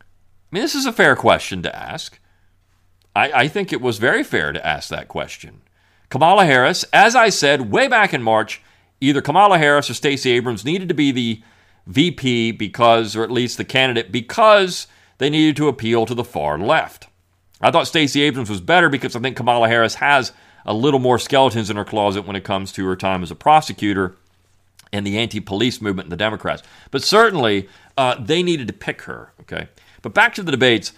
I 0.00 0.04
mean, 0.52 0.62
this 0.62 0.76
is 0.76 0.86
a 0.86 0.92
fair 0.92 1.16
question 1.16 1.62
to 1.62 1.76
ask. 1.76 2.20
I, 3.14 3.32
I 3.32 3.48
think 3.48 3.72
it 3.72 3.80
was 3.80 3.98
very 3.98 4.22
fair 4.22 4.52
to 4.52 4.64
ask 4.64 4.88
that 4.88 5.08
question. 5.08 5.62
Kamala 6.10 6.44
Harris, 6.44 6.84
as 6.92 7.14
I 7.14 7.28
said 7.28 7.70
way 7.70 7.88
back 7.88 8.12
in 8.12 8.22
March, 8.22 8.60
either 9.00 9.22
Kamala 9.22 9.58
Harris 9.58 9.88
or 9.88 9.94
Stacey 9.94 10.32
Abrams 10.32 10.64
needed 10.64 10.88
to 10.88 10.94
be 10.94 11.12
the 11.12 11.42
VP 11.86 12.52
because, 12.52 13.16
or 13.16 13.22
at 13.22 13.30
least 13.30 13.56
the 13.56 13.64
candidate, 13.64 14.12
because 14.12 14.86
they 15.18 15.30
needed 15.30 15.56
to 15.56 15.68
appeal 15.68 16.06
to 16.06 16.14
the 16.14 16.24
far 16.24 16.58
left. 16.58 17.06
I 17.60 17.70
thought 17.70 17.86
Stacey 17.86 18.22
Abrams 18.22 18.50
was 18.50 18.60
better 18.60 18.88
because 18.88 19.14
I 19.14 19.20
think 19.20 19.36
Kamala 19.36 19.68
Harris 19.68 19.96
has 19.96 20.32
a 20.66 20.74
little 20.74 21.00
more 21.00 21.18
skeletons 21.18 21.70
in 21.70 21.76
her 21.76 21.84
closet 21.84 22.26
when 22.26 22.36
it 22.36 22.44
comes 22.44 22.72
to 22.72 22.86
her 22.86 22.96
time 22.96 23.22
as 23.22 23.30
a 23.30 23.34
prosecutor 23.36 24.16
and 24.92 25.06
the 25.06 25.18
anti-police 25.18 25.80
movement 25.80 26.06
in 26.06 26.10
the 26.10 26.16
Democrats. 26.16 26.62
But 26.90 27.02
certainly, 27.02 27.68
uh, 27.96 28.16
they 28.18 28.42
needed 28.42 28.66
to 28.68 28.72
pick 28.72 29.02
her. 29.02 29.32
Okay, 29.42 29.68
but 30.02 30.14
back 30.14 30.34
to 30.34 30.42
the 30.42 30.50
debates. 30.50 30.92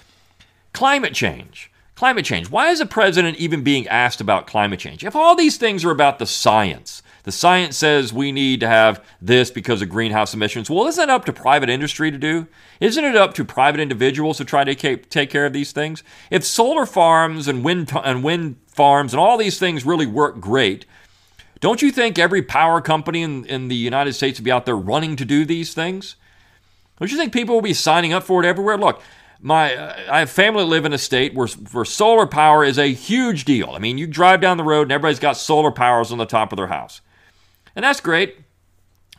Climate 0.73 1.13
change. 1.13 1.71
Climate 2.03 2.25
change. 2.25 2.51
Why 2.51 2.71
is 2.71 2.81
a 2.81 2.87
president 2.87 3.39
even 3.39 3.63
being 3.63 3.87
asked 3.87 4.21
about 4.21 4.49
climate 4.49 4.81
change? 4.81 5.05
If 5.05 5.15
all 5.15 5.37
these 5.37 5.57
things 5.57 5.85
are 5.85 5.93
about 5.93 6.19
the 6.19 6.27
science, 6.27 7.01
the 7.23 7.31
science 7.31 7.77
says 7.77 8.13
we 8.13 8.33
need 8.33 8.59
to 8.59 8.67
have 8.67 9.05
this 9.21 9.53
because 9.53 9.83
of 9.83 9.89
greenhouse 9.89 10.35
emissions. 10.35 10.69
Well, 10.69 10.89
isn't 10.89 11.01
it 11.01 11.09
up 11.09 11.25
to 11.27 11.33
private 11.33 11.71
industry 11.71 12.11
to 12.11 12.19
do? 12.19 12.49
Isn't 12.81 13.05
it 13.05 13.15
up 13.15 13.35
to 13.35 13.45
private 13.45 13.81
individuals 13.81 14.39
to 14.39 14.45
try 14.45 14.65
to 14.65 14.75
take 14.75 15.31
care 15.31 15.47
of 15.47 15.53
these 15.53 15.71
things? 15.71 16.03
If 16.29 16.43
solar 16.43 16.87
farms 16.87 17.47
and 17.47 17.65
wind 17.65 17.93
and 17.95 18.25
wind 18.25 18.57
farms 18.67 19.13
and 19.13 19.21
all 19.21 19.39
these 19.39 19.61
things 19.61 19.87
really 19.87 20.07
work 20.07 20.41
great, 20.41 20.87
don't 21.61 21.83
you 21.83 21.93
think 21.93 22.19
every 22.19 22.43
power 22.43 22.81
company 22.81 23.23
in, 23.23 23.45
in 23.45 23.69
the 23.69 23.77
United 23.77 24.15
States 24.15 24.41
would 24.41 24.45
be 24.45 24.51
out 24.51 24.67
there 24.67 24.77
running 24.77 25.15
to 25.15 25.25
do 25.25 25.45
these 25.45 25.73
things? 25.73 26.17
Don't 26.99 27.13
you 27.13 27.17
think 27.17 27.33
people 27.33 27.55
will 27.55 27.63
be 27.63 27.75
signing 27.75 28.13
up 28.13 28.25
for 28.25 28.43
it 28.43 28.47
everywhere? 28.47 28.77
Look, 28.77 29.01
my 29.43 29.93
I 30.11 30.21
have 30.21 30.31
family 30.31 30.63
that 30.63 30.69
live 30.69 30.85
in 30.85 30.93
a 30.93 30.99
state 30.99 31.35
where, 31.35 31.49
where 31.49 31.85
solar 31.85 32.27
power 32.27 32.65
is 32.65 32.79
a 32.79 32.93
huge 32.93 33.45
deal. 33.45 33.71
I 33.71 33.79
mean, 33.79 33.99
you 33.99 34.07
drive 34.07 34.41
down 34.41 34.57
the 34.57 34.65
road 34.65 34.83
and 34.83 34.93
everybody's 34.93 35.19
got 35.19 35.37
solar 35.37 35.73
powers 35.73 36.13
on 36.13 36.19
the 36.19 36.25
top 36.25 36.53
of 36.53 36.57
their 36.57 36.69
house. 36.69 37.01
And 37.75 37.85
that's 37.85 38.01
great 38.01 38.37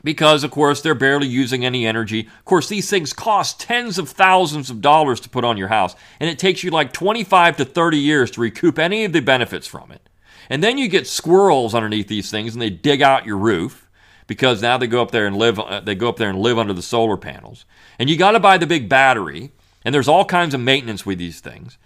because, 0.04 0.44
of 0.44 0.52
course, 0.52 0.82
they're 0.82 0.96
barely 0.96 1.28
using 1.28 1.66
any 1.66 1.86
energy. 1.86 2.22
Of 2.22 2.46
course, 2.46 2.68
these 2.70 2.90
things 2.90 3.14
cost 3.14 3.60
tens 3.60 3.98
of 3.98 4.10
thousands 4.10 4.70
of 4.70 4.82
dollars 4.82 5.20
to 5.22 5.30
put 5.30 5.46
on 5.46 5.58
your 5.58 5.70
house, 5.70 5.96
and 6.20 6.30
it 6.30 6.38
takes 6.38 6.64
you 6.64 6.72
like 6.72 6.92
25 6.94 7.58
to 7.58 7.66
30 7.66 7.98
years 7.98 8.32
to 8.32 8.42
recoup 8.42 8.78
any 8.78 9.06
of 9.06 9.14
the 9.14 9.22
benefits 9.22 9.68
from 9.68 9.92
it. 9.92 10.10
And 10.50 10.62
then 10.62 10.78
you 10.78 10.88
get 10.88 11.08
squirrels 11.08 11.74
underneath 11.74 12.08
these 12.08 12.30
things, 12.30 12.54
and 12.54 12.62
they 12.62 12.70
dig 12.70 13.02
out 13.02 13.26
your 13.26 13.38
roof 13.38 13.90
because 14.28 14.62
now 14.62 14.78
they 14.78 14.88
go 14.88 15.02
up 15.02 15.12
there 15.12 15.26
and 15.26 15.38
live. 15.38 15.60
Uh, 15.60 15.80
they 15.80 15.96
go 15.96 16.10
up 16.10 16.18
there 16.18 16.30
and 16.30 16.40
live 16.40 16.58
under 16.58 16.74
the 16.74 16.82
solar 16.82 17.18
panels. 17.18 17.66
And 17.98 18.10
you 18.10 18.18
got 18.18 18.32
to 18.32 18.40
buy 18.40 18.58
the 18.58 18.68
big 18.68 18.90
battery, 18.90 19.52
and 19.84 19.94
there's 19.94 20.08
all 20.08 20.26
kinds 20.26 20.54
of 20.54 20.62
maintenance 20.62 21.06
with 21.06 21.18
these 21.18 21.40
things. 21.40 21.78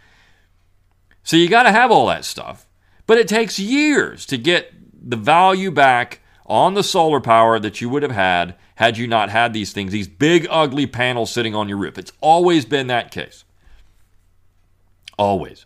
So 1.23 1.35
you 1.35 1.49
got 1.49 1.63
to 1.63 1.71
have 1.71 1.91
all 1.91 2.07
that 2.07 2.25
stuff, 2.25 2.67
but 3.05 3.17
it 3.17 3.27
takes 3.27 3.59
years 3.59 4.25
to 4.27 4.37
get 4.37 4.71
the 4.93 5.17
value 5.17 5.71
back 5.71 6.21
on 6.45 6.73
the 6.73 6.83
solar 6.83 7.19
power 7.19 7.59
that 7.59 7.81
you 7.81 7.89
would 7.89 8.03
have 8.03 8.11
had 8.11 8.55
had 8.75 8.97
you 8.97 9.07
not 9.07 9.29
had 9.29 9.53
these 9.53 9.73
things, 9.73 9.91
these 9.91 10.07
big, 10.07 10.47
ugly 10.49 10.87
panels 10.87 11.31
sitting 11.31 11.55
on 11.55 11.67
your 11.67 11.77
roof. 11.77 11.97
It's 11.97 12.13
always 12.21 12.63
been 12.63 12.87
that 12.87 13.11
case. 13.11 13.43
Always. 15.17 15.65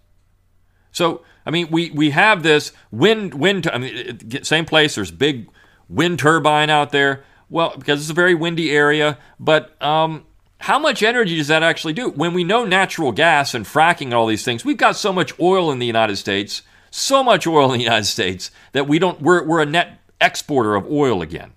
So, 0.92 1.24
I 1.46 1.52
mean, 1.52 1.70
we, 1.70 1.92
we 1.92 2.12
have 2.12 2.42
this 2.42 2.72
wind, 2.90 3.34
wind, 3.34 3.68
I 3.68 3.78
mean, 3.78 4.44
same 4.44 4.66
place, 4.66 4.96
there's 4.96 5.12
big 5.12 5.50
wind 5.90 6.20
turbine 6.20 6.70
out 6.70 6.92
there. 6.92 7.24
Well, 7.50 7.76
because 7.78 8.00
it's 8.00 8.10
a 8.10 8.14
very 8.14 8.34
windy 8.34 8.72
area, 8.72 9.18
but 9.40 9.82
um, 9.82 10.26
how 10.62 10.78
much 10.78 11.02
energy 11.02 11.38
does 11.38 11.48
that 11.48 11.64
actually 11.64 11.94
do? 11.94 12.10
When 12.10 12.34
we 12.34 12.44
know 12.44 12.66
natural 12.66 13.12
gas 13.12 13.56
and 13.56 13.66
fracking 13.66 14.06
and 14.06 14.14
all 14.14 14.28
these 14.28 14.46
things, 14.46 14.64
we've 14.64 14.78
got 14.78 14.96
so 14.96 15.12
much 15.12 15.38
oil 15.40 15.72
in 15.72 15.80
the 15.80 15.88
United 15.88 16.18
States, 16.18 16.62
so 16.92 17.24
much 17.24 17.48
oil 17.48 17.72
in 17.74 17.80
the 17.80 17.84
United 17.84 18.06
States 18.06 18.52
that 18.74 18.88
we 18.88 19.00
don't 19.00 19.20
we're, 19.22 19.44
we're 19.44 19.62
a 19.62 19.66
net 19.66 20.00
exporter 20.20 20.76
of 20.76 20.86
oil 20.86 21.24
again. 21.24 21.54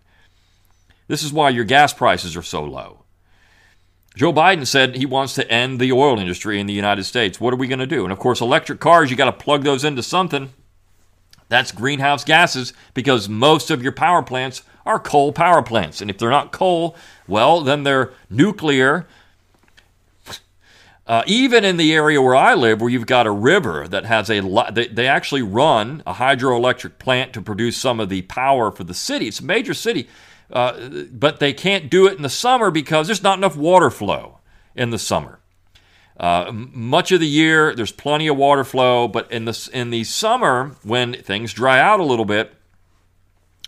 This 1.07 1.23
is 1.23 1.35
why 1.35 1.51
your 1.51 1.65
gas 1.65 1.93
prices 1.93 2.35
are 2.35 2.43
so 2.43 2.65
low. 2.65 3.05
Joe 4.17 4.33
Biden 4.33 4.67
said 4.67 4.97
he 4.97 5.07
wants 5.07 5.35
to 5.35 5.51
end 5.51 5.81
the 5.81 5.93
oil 5.93 6.19
industry 6.19 6.59
in 6.59 6.67
the 6.67 6.73
United 6.73 7.05
States. 7.05 7.39
What 7.39 7.53
are 7.53 7.59
we 7.59 7.67
going 7.67 7.81
to 7.81 7.87
do? 7.87 8.05
And 8.05 8.13
of 8.13 8.19
course, 8.19 8.41
electric 8.41 8.81
cars, 8.81 9.11
you 9.11 9.17
got 9.17 9.27
to 9.27 9.45
plug 9.45 9.65
those 9.65 9.85
into 9.85 10.03
something. 10.03 10.51
That's 11.51 11.73
greenhouse 11.73 12.25
gases 12.25 12.73
because 12.95 13.29
most 13.29 13.71
of 13.71 13.83
your 13.83 13.93
power 13.93 14.23
plants 14.23 14.63
are 14.87 14.99
coal 14.99 15.33
power 15.33 15.63
plants. 15.63 16.01
And 16.01 16.11
if 16.11 16.19
they're 16.19 16.31
not 16.31 16.53
coal, 16.53 16.97
well, 17.27 17.61
then 17.61 17.83
they're 17.83 18.13
nuclear. 18.29 19.07
Uh, 21.07 21.23
even 21.27 21.65
in 21.65 21.77
the 21.77 21.93
area 21.93 22.21
where 22.21 22.35
I 22.35 22.55
live, 22.55 22.81
where 22.81 22.89
you've 22.89 23.07
got 23.07 23.27
a 23.27 23.31
river 23.31 23.87
that 23.89 24.07
has 24.07 24.31
a 24.31 24.41
lot, 24.41 24.75
they, 24.75 24.89
they 24.89 25.07
actually 25.07 25.43
run 25.43 26.03
a 26.07 26.15
hydroelectric 26.15 26.99
plant 26.99 27.35
to 27.35 27.43
produce 27.43 27.77
some 27.77 28.01
of 28.01 28.09
the 28.09 28.23
power 28.23 28.71
for 28.71 28.85
the 28.85 28.95
city. 28.95 29.29
It's 29.29 29.41
a 29.41 29.45
major 29.45 29.75
city, 29.75 30.09
uh, 30.51 30.89
but 31.13 31.41
they 31.41 31.53
can't 31.53 31.91
do 31.91 32.07
it 32.07 32.17
in 32.17 32.23
the 32.23 32.31
summer 32.31 32.71
because 32.71 33.07
there's 33.07 33.23
not 33.23 33.37
enough 33.37 33.55
water 33.55 33.91
flow 33.91 34.39
in 34.75 34.91
the 34.91 34.99
summer. 34.99 35.41
Uh, 36.17 36.51
much 36.53 37.13
of 37.13 37.21
the 37.21 37.27
year, 37.27 37.75
there's 37.75 37.93
plenty 37.93 38.27
of 38.27 38.37
water 38.37 38.65
flow, 38.65 39.09
but 39.09 39.31
in 39.31 39.45
the 39.45 39.71
in 39.73 39.91
the 39.91 40.05
summer, 40.05 40.77
when 40.85 41.13
things 41.13 41.53
dry 41.53 41.81
out 41.81 42.01
a 42.01 42.05
little 42.05 42.25
bit, 42.25 42.55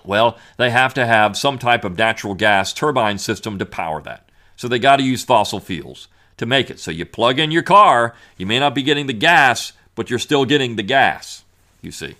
well, 0.06 0.38
they 0.56 0.70
have 0.70 0.94
to 0.94 1.06
have 1.06 1.36
some 1.36 1.58
type 1.58 1.84
of 1.84 1.98
natural 1.98 2.34
gas 2.34 2.72
turbine 2.72 3.18
system 3.18 3.58
to 3.58 3.66
power 3.66 4.00
that. 4.02 4.28
So 4.56 4.68
they 4.68 4.78
got 4.78 4.96
to 4.96 5.02
use 5.02 5.24
fossil 5.24 5.60
fuels 5.60 6.08
to 6.36 6.46
make 6.46 6.70
it. 6.70 6.78
So 6.78 6.90
you 6.90 7.04
plug 7.04 7.38
in 7.38 7.50
your 7.50 7.62
car, 7.62 8.14
you 8.36 8.46
may 8.46 8.58
not 8.58 8.74
be 8.74 8.82
getting 8.82 9.06
the 9.06 9.12
gas, 9.12 9.72
but 9.94 10.10
you're 10.10 10.18
still 10.18 10.44
getting 10.44 10.76
the 10.76 10.82
gas, 10.82 11.44
you 11.82 11.90
see. 11.90 12.16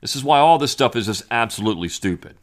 This 0.00 0.14
is 0.14 0.24
why 0.24 0.38
all 0.38 0.58
this 0.58 0.72
stuff 0.72 0.94
is 0.94 1.06
just 1.06 1.24
absolutely 1.30 1.88
stupid. 1.88 2.36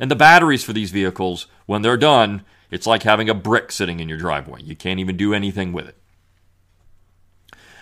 And 0.00 0.10
the 0.10 0.16
batteries 0.16 0.64
for 0.64 0.72
these 0.72 0.90
vehicles, 0.90 1.46
when 1.66 1.82
they're 1.82 1.96
done, 1.96 2.42
it's 2.70 2.86
like 2.86 3.02
having 3.04 3.28
a 3.28 3.34
brick 3.34 3.72
sitting 3.72 4.00
in 4.00 4.08
your 4.08 4.18
driveway. 4.18 4.62
You 4.62 4.76
can't 4.76 5.00
even 5.00 5.16
do 5.16 5.32
anything 5.32 5.72
with 5.72 5.88
it. 5.88 5.96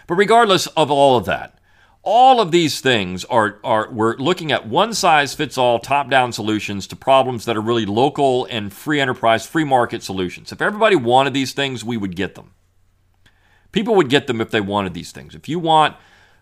But 0.06 0.14
regardless 0.14 0.66
of 0.68 0.90
all 0.90 1.16
of 1.16 1.24
that, 1.24 1.58
all 2.06 2.40
of 2.40 2.52
these 2.52 2.80
things 2.80 3.24
are, 3.24 3.58
are 3.64 3.90
we're 3.90 4.16
looking 4.16 4.52
at 4.52 4.68
one 4.68 4.94
size 4.94 5.34
fits 5.34 5.58
all 5.58 5.80
top 5.80 6.08
down 6.08 6.32
solutions 6.32 6.86
to 6.86 6.94
problems 6.94 7.44
that 7.44 7.56
are 7.56 7.60
really 7.60 7.84
local 7.84 8.46
and 8.48 8.72
free 8.72 9.00
enterprise, 9.00 9.44
free 9.44 9.64
market 9.64 10.04
solutions. 10.04 10.52
If 10.52 10.62
everybody 10.62 10.94
wanted 10.94 11.34
these 11.34 11.52
things, 11.52 11.84
we 11.84 11.96
would 11.96 12.14
get 12.14 12.36
them. 12.36 12.52
People 13.72 13.96
would 13.96 14.08
get 14.08 14.28
them 14.28 14.40
if 14.40 14.52
they 14.52 14.60
wanted 14.60 14.94
these 14.94 15.10
things. 15.10 15.34
If 15.34 15.48
you 15.48 15.58
want 15.58 15.96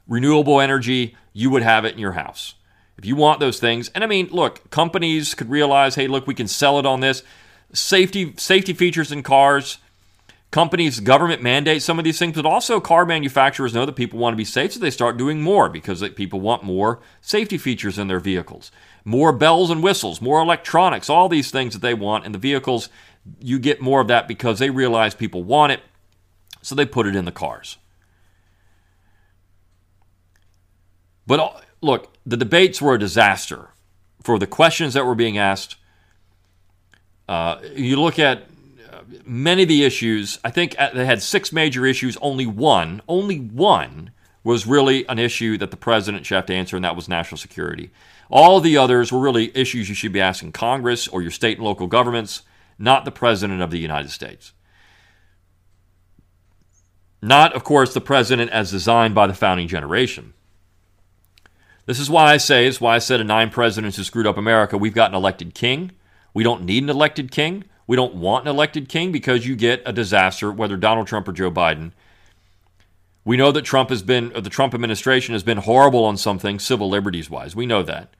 renewable 0.06 0.60
energy, 0.60 1.16
you 1.32 1.48
would 1.48 1.62
have 1.62 1.86
it 1.86 1.94
in 1.94 1.98
your 1.98 2.12
house. 2.12 2.54
If 2.98 3.06
you 3.06 3.16
want 3.16 3.40
those 3.40 3.58
things, 3.58 3.90
and 3.94 4.04
I 4.04 4.06
mean, 4.06 4.28
look, 4.30 4.70
companies 4.70 5.34
could 5.34 5.48
realize, 5.48 5.94
hey, 5.94 6.08
look, 6.08 6.26
we 6.26 6.34
can 6.34 6.46
sell 6.46 6.78
it 6.78 6.84
on 6.84 7.00
this. 7.00 7.22
Safety 7.72 8.34
safety 8.36 8.74
features 8.74 9.10
in 9.10 9.22
cars, 9.22 9.78
companies, 10.54 11.00
government 11.00 11.42
mandate 11.42 11.82
some 11.82 11.98
of 11.98 12.04
these 12.04 12.16
things, 12.16 12.36
but 12.36 12.46
also 12.46 12.78
car 12.78 13.04
manufacturers 13.04 13.74
know 13.74 13.84
that 13.84 13.96
people 13.96 14.20
want 14.20 14.32
to 14.32 14.36
be 14.36 14.44
safe, 14.44 14.72
so 14.72 14.78
they 14.78 14.88
start 14.88 15.16
doing 15.16 15.42
more 15.42 15.68
because 15.68 16.08
people 16.10 16.40
want 16.40 16.62
more 16.62 17.00
safety 17.20 17.58
features 17.58 17.98
in 17.98 18.06
their 18.06 18.20
vehicles, 18.20 18.70
more 19.04 19.32
bells 19.32 19.68
and 19.68 19.82
whistles, 19.82 20.20
more 20.20 20.40
electronics, 20.40 21.10
all 21.10 21.28
these 21.28 21.50
things 21.50 21.72
that 21.72 21.80
they 21.80 21.92
want 21.92 22.24
in 22.24 22.30
the 22.30 22.38
vehicles. 22.38 22.88
You 23.40 23.58
get 23.58 23.80
more 23.80 24.00
of 24.00 24.06
that 24.06 24.28
because 24.28 24.60
they 24.60 24.70
realize 24.70 25.12
people 25.12 25.42
want 25.42 25.72
it, 25.72 25.80
so 26.62 26.76
they 26.76 26.86
put 26.86 27.08
it 27.08 27.16
in 27.16 27.24
the 27.24 27.32
cars. 27.32 27.76
But 31.26 31.40
uh, 31.40 31.50
look, 31.80 32.16
the 32.24 32.36
debates 32.36 32.80
were 32.80 32.94
a 32.94 32.98
disaster 32.98 33.70
for 34.22 34.38
the 34.38 34.46
questions 34.46 34.94
that 34.94 35.04
were 35.04 35.16
being 35.16 35.36
asked. 35.36 35.74
Uh, 37.28 37.58
you 37.74 38.00
look 38.00 38.20
at 38.20 38.44
many 39.24 39.62
of 39.62 39.68
the 39.68 39.84
issues, 39.84 40.38
I 40.44 40.50
think 40.50 40.74
uh, 40.78 40.90
they 40.94 41.06
had 41.06 41.22
six 41.22 41.52
major 41.52 41.86
issues. 41.86 42.16
Only 42.20 42.46
one, 42.46 43.02
only 43.08 43.38
one 43.38 44.10
was 44.42 44.66
really 44.66 45.06
an 45.08 45.18
issue 45.18 45.56
that 45.58 45.70
the 45.70 45.76
president 45.76 46.26
should 46.26 46.36
have 46.36 46.46
to 46.46 46.54
answer, 46.54 46.76
and 46.76 46.84
that 46.84 46.96
was 46.96 47.08
national 47.08 47.38
security. 47.38 47.90
All 48.30 48.60
the 48.60 48.76
others 48.76 49.10
were 49.10 49.20
really 49.20 49.56
issues 49.56 49.88
you 49.88 49.94
should 49.94 50.12
be 50.12 50.20
asking 50.20 50.52
Congress 50.52 51.08
or 51.08 51.22
your 51.22 51.30
state 51.30 51.58
and 51.58 51.64
local 51.64 51.86
governments, 51.86 52.42
not 52.78 53.04
the 53.04 53.10
president 53.10 53.62
of 53.62 53.70
the 53.70 53.78
United 53.78 54.10
States. 54.10 54.52
Not, 57.22 57.54
of 57.54 57.64
course, 57.64 57.94
the 57.94 58.02
president 58.02 58.50
as 58.50 58.70
designed 58.70 59.14
by 59.14 59.26
the 59.26 59.34
founding 59.34 59.66
generation. 59.66 60.34
This 61.86 61.98
is 61.98 62.10
why 62.10 62.32
I 62.32 62.36
say, 62.36 62.66
it's 62.66 62.80
why 62.80 62.96
I 62.96 62.98
said 62.98 63.20
a 63.20 63.24
nine 63.24 63.50
presidents 63.50 63.96
who 63.96 64.04
screwed 64.04 64.26
up 64.26 64.36
America. 64.36 64.76
We've 64.76 64.94
got 64.94 65.10
an 65.10 65.16
elected 65.16 65.54
king. 65.54 65.92
We 66.34 66.44
don't 66.44 66.64
need 66.64 66.82
an 66.82 66.90
elected 66.90 67.30
king. 67.30 67.64
We 67.86 67.96
don't 67.96 68.14
want 68.14 68.46
an 68.46 68.54
elected 68.54 68.88
king 68.88 69.12
because 69.12 69.46
you 69.46 69.56
get 69.56 69.82
a 69.84 69.92
disaster, 69.92 70.50
whether 70.50 70.76
Donald 70.76 71.06
Trump 71.06 71.28
or 71.28 71.32
Joe 71.32 71.50
Biden. 71.50 71.92
We 73.24 73.36
know 73.36 73.52
that 73.52 73.62
Trump 73.62 73.90
has 73.90 74.02
been, 74.02 74.32
the 74.34 74.50
Trump 74.50 74.74
administration 74.74 75.34
has 75.34 75.42
been 75.42 75.58
horrible 75.58 76.04
on 76.04 76.16
something 76.16 76.58
civil 76.58 76.88
liberties 76.88 77.30
wise. 77.30 77.56
We 77.56 77.66
know 77.66 77.82
that. 77.82 78.14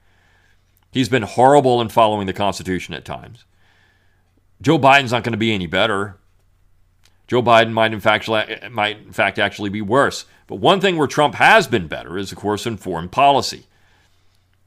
He's 0.91 1.09
been 1.09 1.23
horrible 1.23 1.81
in 1.81 1.89
following 1.89 2.25
the 2.25 2.33
Constitution 2.33 2.93
at 2.93 3.05
times. 3.05 3.45
Joe 4.61 4.79
Biden's 4.79 5.11
not 5.11 5.23
going 5.23 5.33
to 5.33 5.37
be 5.37 5.53
any 5.53 5.67
better. 5.67 6.17
Joe 7.27 7.41
Biden 7.41 7.71
might 7.71 7.93
in 7.93 7.99
fact 7.99 8.29
might 8.71 8.99
in 8.99 9.11
fact 9.11 9.39
actually 9.39 9.69
be 9.69 9.81
worse. 9.81 10.25
But 10.47 10.57
one 10.57 10.79
thing 10.79 10.95
where 10.95 11.07
Trump 11.07 11.35
has 11.35 11.67
been 11.67 11.87
better 11.87 12.17
is, 12.17 12.31
of 12.31 12.37
course, 12.37 12.65
in 12.65 12.77
foreign 12.77 13.09
policy. 13.09 13.65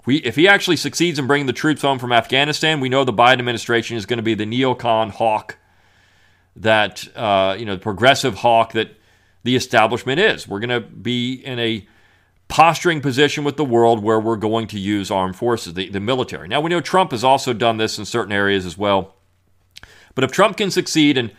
We, 0.08 0.16
if 0.20 0.36
he 0.36 0.48
actually 0.48 0.76
succeeds 0.76 1.18
in 1.18 1.26
bringing 1.26 1.44
the 1.44 1.52
troops 1.52 1.82
home 1.82 1.98
from 1.98 2.12
Afghanistan, 2.12 2.80
we 2.80 2.88
know 2.88 3.04
the 3.04 3.12
Biden 3.12 3.40
administration 3.40 3.98
is 3.98 4.06
going 4.06 4.16
to 4.16 4.22
be 4.22 4.32
the 4.32 4.46
neocon 4.46 5.10
hawk 5.10 5.58
that, 6.56 7.06
uh, 7.14 7.54
you 7.58 7.66
know, 7.66 7.74
the 7.74 7.82
progressive 7.82 8.36
hawk 8.36 8.72
that 8.72 8.96
the 9.44 9.54
establishment 9.54 10.18
is. 10.18 10.48
We're 10.48 10.60
going 10.60 10.70
to 10.70 10.80
be 10.80 11.34
in 11.34 11.58
a 11.58 11.86
posturing 12.48 13.02
position 13.02 13.44
with 13.44 13.58
the 13.58 13.66
world 13.66 14.02
where 14.02 14.18
we're 14.18 14.36
going 14.36 14.66
to 14.68 14.78
use 14.78 15.10
armed 15.10 15.36
forces, 15.36 15.74
the, 15.74 15.90
the 15.90 16.00
military. 16.00 16.48
Now, 16.48 16.62
we 16.62 16.70
know 16.70 16.80
Trump 16.80 17.10
has 17.10 17.22
also 17.22 17.52
done 17.52 17.76
this 17.76 17.98
in 17.98 18.06
certain 18.06 18.32
areas 18.32 18.64
as 18.64 18.78
well. 18.78 19.14
But 20.14 20.24
if 20.24 20.32
Trump 20.32 20.56
can 20.56 20.70
succeed 20.70 21.18
in 21.18 21.32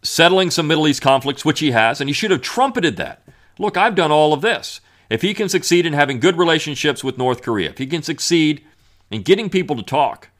settling 0.00 0.50
some 0.50 0.66
Middle 0.66 0.88
East 0.88 1.02
conflicts, 1.02 1.44
which 1.44 1.60
he 1.60 1.72
has, 1.72 2.00
and 2.00 2.08
he 2.08 2.14
should 2.14 2.30
have 2.30 2.40
trumpeted 2.40 2.96
that. 2.96 3.22
Look, 3.58 3.76
I've 3.76 3.94
done 3.94 4.10
all 4.10 4.32
of 4.32 4.40
this. 4.40 4.80
If 5.14 5.22
he 5.22 5.32
can 5.32 5.48
succeed 5.48 5.86
in 5.86 5.92
having 5.92 6.18
good 6.18 6.36
relationships 6.36 7.04
with 7.04 7.18
North 7.18 7.40
Korea, 7.40 7.70
if 7.70 7.78
he 7.78 7.86
can 7.86 8.02
succeed 8.02 8.64
in 9.12 9.22
getting 9.22 9.48
people 9.48 9.76
to 9.76 9.82
talk, 9.84 10.30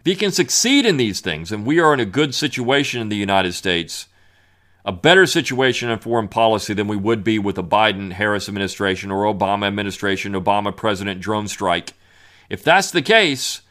if 0.00 0.04
he 0.04 0.14
can 0.14 0.30
succeed 0.30 0.84
in 0.84 0.98
these 0.98 1.20
things, 1.22 1.50
and 1.50 1.64
we 1.64 1.80
are 1.80 1.94
in 1.94 2.00
a 2.00 2.04
good 2.04 2.34
situation 2.34 3.00
in 3.00 3.08
the 3.08 3.16
United 3.16 3.54
States, 3.54 4.08
a 4.84 4.92
better 4.92 5.24
situation 5.24 5.88
in 5.88 5.98
foreign 5.98 6.28
policy 6.28 6.74
than 6.74 6.88
we 6.88 6.96
would 6.96 7.24
be 7.24 7.38
with 7.38 7.56
a 7.56 7.62
Biden 7.62 8.12
Harris 8.12 8.50
administration 8.50 9.10
or 9.10 9.24
Obama 9.24 9.66
administration, 9.66 10.34
Obama 10.34 10.76
president 10.76 11.22
drone 11.22 11.48
strike. 11.48 11.94
If 12.50 12.62
that's 12.62 12.90
the 12.90 13.00
case, 13.00 13.62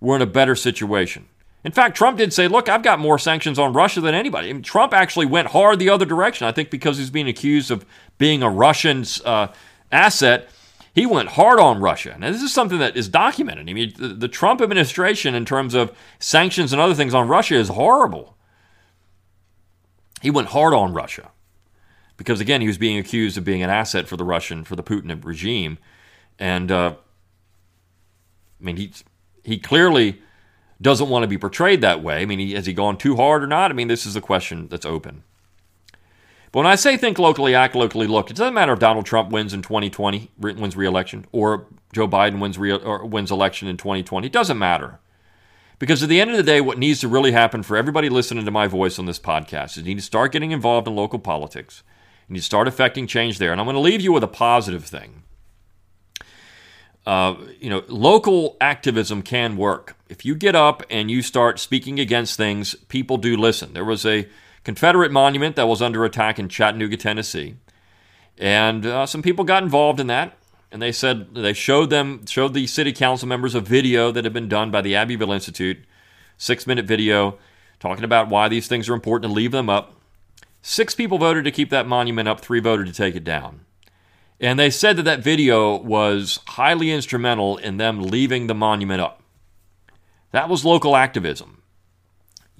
we're 0.00 0.16
in 0.16 0.22
a 0.22 0.26
better 0.26 0.56
situation. 0.56 1.28
In 1.64 1.70
fact, 1.70 1.96
Trump 1.96 2.18
did 2.18 2.32
say, 2.32 2.48
look, 2.48 2.68
I've 2.68 2.82
got 2.82 2.98
more 2.98 3.18
sanctions 3.18 3.58
on 3.58 3.72
Russia 3.72 4.00
than 4.00 4.16
anybody. 4.16 4.52
Trump 4.62 4.92
actually 4.92 5.26
went 5.26 5.48
hard 5.48 5.78
the 5.78 5.90
other 5.90 6.04
direction. 6.04 6.48
I 6.48 6.52
think 6.52 6.70
because 6.70 6.98
he's 6.98 7.10
being 7.10 7.28
accused 7.28 7.70
of 7.70 7.86
being 8.22 8.40
a 8.40 8.48
Russian 8.48 9.04
uh, 9.24 9.48
asset, 9.90 10.48
he 10.94 11.06
went 11.06 11.30
hard 11.30 11.58
on 11.58 11.80
Russia. 11.80 12.14
Now, 12.16 12.30
this 12.30 12.40
is 12.40 12.52
something 12.52 12.78
that 12.78 12.96
is 12.96 13.08
documented. 13.08 13.68
I 13.68 13.72
mean, 13.72 13.92
the, 13.98 14.08
the 14.10 14.28
Trump 14.28 14.60
administration, 14.60 15.34
in 15.34 15.44
terms 15.44 15.74
of 15.74 15.90
sanctions 16.20 16.72
and 16.72 16.80
other 16.80 16.94
things 16.94 17.14
on 17.14 17.26
Russia, 17.26 17.56
is 17.56 17.66
horrible. 17.66 18.36
He 20.20 20.30
went 20.30 20.50
hard 20.50 20.72
on 20.72 20.94
Russia 20.94 21.32
because, 22.16 22.38
again, 22.38 22.60
he 22.60 22.68
was 22.68 22.78
being 22.78 22.96
accused 22.96 23.36
of 23.36 23.42
being 23.42 23.60
an 23.60 23.70
asset 23.70 24.06
for 24.06 24.16
the 24.16 24.24
Russian, 24.24 24.62
for 24.62 24.76
the 24.76 24.84
Putin 24.84 25.24
regime. 25.24 25.78
And, 26.38 26.70
uh, 26.70 26.94
I 28.60 28.64
mean, 28.64 28.76
he, 28.76 28.92
he 29.42 29.58
clearly 29.58 30.22
doesn't 30.80 31.08
want 31.08 31.24
to 31.24 31.26
be 31.26 31.38
portrayed 31.38 31.80
that 31.80 32.04
way. 32.04 32.22
I 32.22 32.26
mean, 32.26 32.54
has 32.54 32.66
he 32.66 32.72
gone 32.72 32.98
too 32.98 33.16
hard 33.16 33.42
or 33.42 33.48
not? 33.48 33.72
I 33.72 33.74
mean, 33.74 33.88
this 33.88 34.06
is 34.06 34.14
a 34.14 34.20
question 34.20 34.68
that's 34.68 34.86
open. 34.86 35.24
But 36.52 36.60
when 36.60 36.66
I 36.66 36.74
say 36.74 36.96
think 36.98 37.18
locally, 37.18 37.54
act 37.54 37.74
locally, 37.74 38.06
look, 38.06 38.30
it 38.30 38.36
doesn't 38.36 38.54
matter 38.54 38.74
if 38.74 38.78
Donald 38.78 39.06
Trump 39.06 39.30
wins 39.30 39.54
in 39.54 39.62
2020, 39.62 40.30
wins 40.38 40.76
re-election, 40.76 41.26
or 41.32 41.66
Joe 41.94 42.06
Biden 42.06 42.40
wins 42.40 42.58
re- 42.58 42.72
or 42.72 43.06
wins 43.06 43.30
election 43.30 43.68
in 43.68 43.78
2020. 43.78 44.26
It 44.26 44.32
doesn't 44.32 44.58
matter. 44.58 45.00
Because 45.78 46.02
at 46.02 46.08
the 46.10 46.20
end 46.20 46.30
of 46.30 46.36
the 46.36 46.42
day, 46.42 46.60
what 46.60 46.78
needs 46.78 47.00
to 47.00 47.08
really 47.08 47.32
happen 47.32 47.62
for 47.62 47.76
everybody 47.76 48.08
listening 48.08 48.44
to 48.44 48.50
my 48.50 48.66
voice 48.68 48.98
on 48.98 49.06
this 49.06 49.18
podcast 49.18 49.72
is 49.72 49.78
you 49.78 49.82
need 49.84 49.96
to 49.96 50.02
start 50.02 50.30
getting 50.32 50.52
involved 50.52 50.86
in 50.86 50.94
local 50.94 51.18
politics. 51.18 51.82
You 52.28 52.34
need 52.34 52.40
to 52.40 52.44
start 52.44 52.68
affecting 52.68 53.06
change 53.06 53.38
there. 53.38 53.50
And 53.50 53.60
I'm 53.60 53.66
going 53.66 53.74
to 53.74 53.80
leave 53.80 54.00
you 54.02 54.12
with 54.12 54.22
a 54.22 54.28
positive 54.28 54.84
thing. 54.84 55.22
uh, 57.06 57.34
you 57.60 57.68
know, 57.68 57.82
local 57.88 58.56
activism 58.60 59.22
can 59.22 59.56
work. 59.56 59.96
If 60.08 60.24
you 60.24 60.34
get 60.34 60.54
up 60.54 60.84
and 60.90 61.10
you 61.10 61.20
start 61.22 61.58
speaking 61.58 61.98
against 61.98 62.36
things, 62.36 62.74
people 62.88 63.16
do 63.16 63.36
listen. 63.36 63.72
There 63.72 63.84
was 63.84 64.06
a 64.06 64.28
Confederate 64.64 65.10
monument 65.10 65.56
that 65.56 65.66
was 65.66 65.82
under 65.82 66.04
attack 66.04 66.38
in 66.38 66.48
Chattanooga, 66.48 66.96
Tennessee, 66.96 67.56
and 68.38 68.86
uh, 68.86 69.06
some 69.06 69.22
people 69.22 69.44
got 69.44 69.62
involved 69.62 70.00
in 70.00 70.06
that. 70.08 70.36
And 70.70 70.80
they 70.80 70.92
said 70.92 71.34
they 71.34 71.52
showed 71.52 71.90
them 71.90 72.24
showed 72.24 72.54
the 72.54 72.66
city 72.66 72.92
council 72.92 73.28
members 73.28 73.54
a 73.54 73.60
video 73.60 74.10
that 74.10 74.24
had 74.24 74.32
been 74.32 74.48
done 74.48 74.70
by 74.70 74.80
the 74.80 74.94
Abbeville 74.94 75.32
Institute, 75.32 75.78
six 76.38 76.66
minute 76.66 76.86
video, 76.86 77.38
talking 77.78 78.04
about 78.04 78.28
why 78.28 78.48
these 78.48 78.68
things 78.68 78.88
are 78.88 78.94
important 78.94 79.30
to 79.30 79.34
leave 79.34 79.52
them 79.52 79.68
up. 79.68 79.94
Six 80.62 80.94
people 80.94 81.18
voted 81.18 81.44
to 81.44 81.50
keep 81.50 81.68
that 81.70 81.86
monument 81.86 82.26
up. 82.26 82.40
Three 82.40 82.60
voted 82.60 82.86
to 82.86 82.92
take 82.92 83.14
it 83.14 83.24
down. 83.24 83.66
And 84.40 84.58
they 84.58 84.70
said 84.70 84.96
that 84.96 85.04
that 85.04 85.22
video 85.22 85.76
was 85.76 86.40
highly 86.48 86.90
instrumental 86.90 87.58
in 87.58 87.76
them 87.76 88.02
leaving 88.02 88.46
the 88.46 88.54
monument 88.54 89.00
up. 89.00 89.22
That 90.32 90.48
was 90.48 90.64
local 90.64 90.96
activism. 90.96 91.61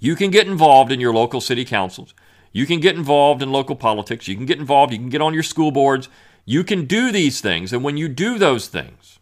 You 0.03 0.17
can 0.17 0.33
get 0.33 0.49
involved 0.49 0.91
in 0.91 0.99
your 0.99 1.15
local 1.15 1.41
city 1.41 1.65
councils. 1.65 2.13
You 2.51 2.67
can 2.67 2.81
get 2.81 2.97
involved 2.97 3.41
in 3.41 3.53
local 3.53 3.77
politics. 3.77 4.27
You 4.27 4.35
can 4.35 4.47
get 4.47 4.59
involved. 4.59 4.93
You 4.93 4.99
can 4.99 5.11
get 5.11 5.21
on 5.21 5.33
your 5.33 5.45
school 5.45 5.71
boards. 5.71 6.09
You 6.45 6.65
can 6.65 6.87
do 6.87 7.13
these 7.13 7.41
things. 7.41 7.73
And 7.73 7.85
when 7.85 7.97
you 7.97 8.09
do 8.09 8.37
those 8.37 8.67
things, 8.67 9.21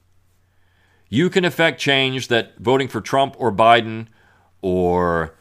you 1.10 1.28
can 1.28 1.44
affect 1.44 1.82
change 1.82 2.28
that 2.28 2.56
voting 2.56 2.88
for 2.88 3.02
Trump 3.02 3.36
or 3.38 3.52
Biden 3.52 4.06
or 4.62 5.34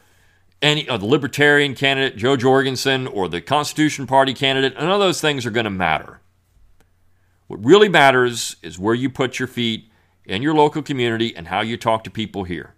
any 0.60 0.86
uh, 0.86 0.98
the 0.98 1.06
Libertarian 1.06 1.74
candidate, 1.74 2.18
Jo 2.18 2.36
Jorgensen, 2.36 3.06
or 3.06 3.26
the 3.26 3.40
Constitution 3.40 4.06
Party 4.06 4.34
candidate, 4.34 4.74
none 4.74 4.90
of 4.90 5.00
those 5.00 5.22
things 5.22 5.46
are 5.46 5.50
going 5.50 5.64
to 5.64 5.70
matter. 5.70 6.20
What 7.46 7.64
really 7.64 7.88
matters 7.88 8.56
is 8.62 8.78
where 8.78 8.94
you 8.94 9.08
put 9.08 9.38
your 9.38 9.48
feet 9.48 9.90
in 10.26 10.42
your 10.42 10.52
local 10.52 10.82
community 10.82 11.34
and 11.34 11.48
how 11.48 11.62
you 11.62 11.78
talk 11.78 12.04
to 12.04 12.10
people 12.10 12.44
here. 12.44 12.74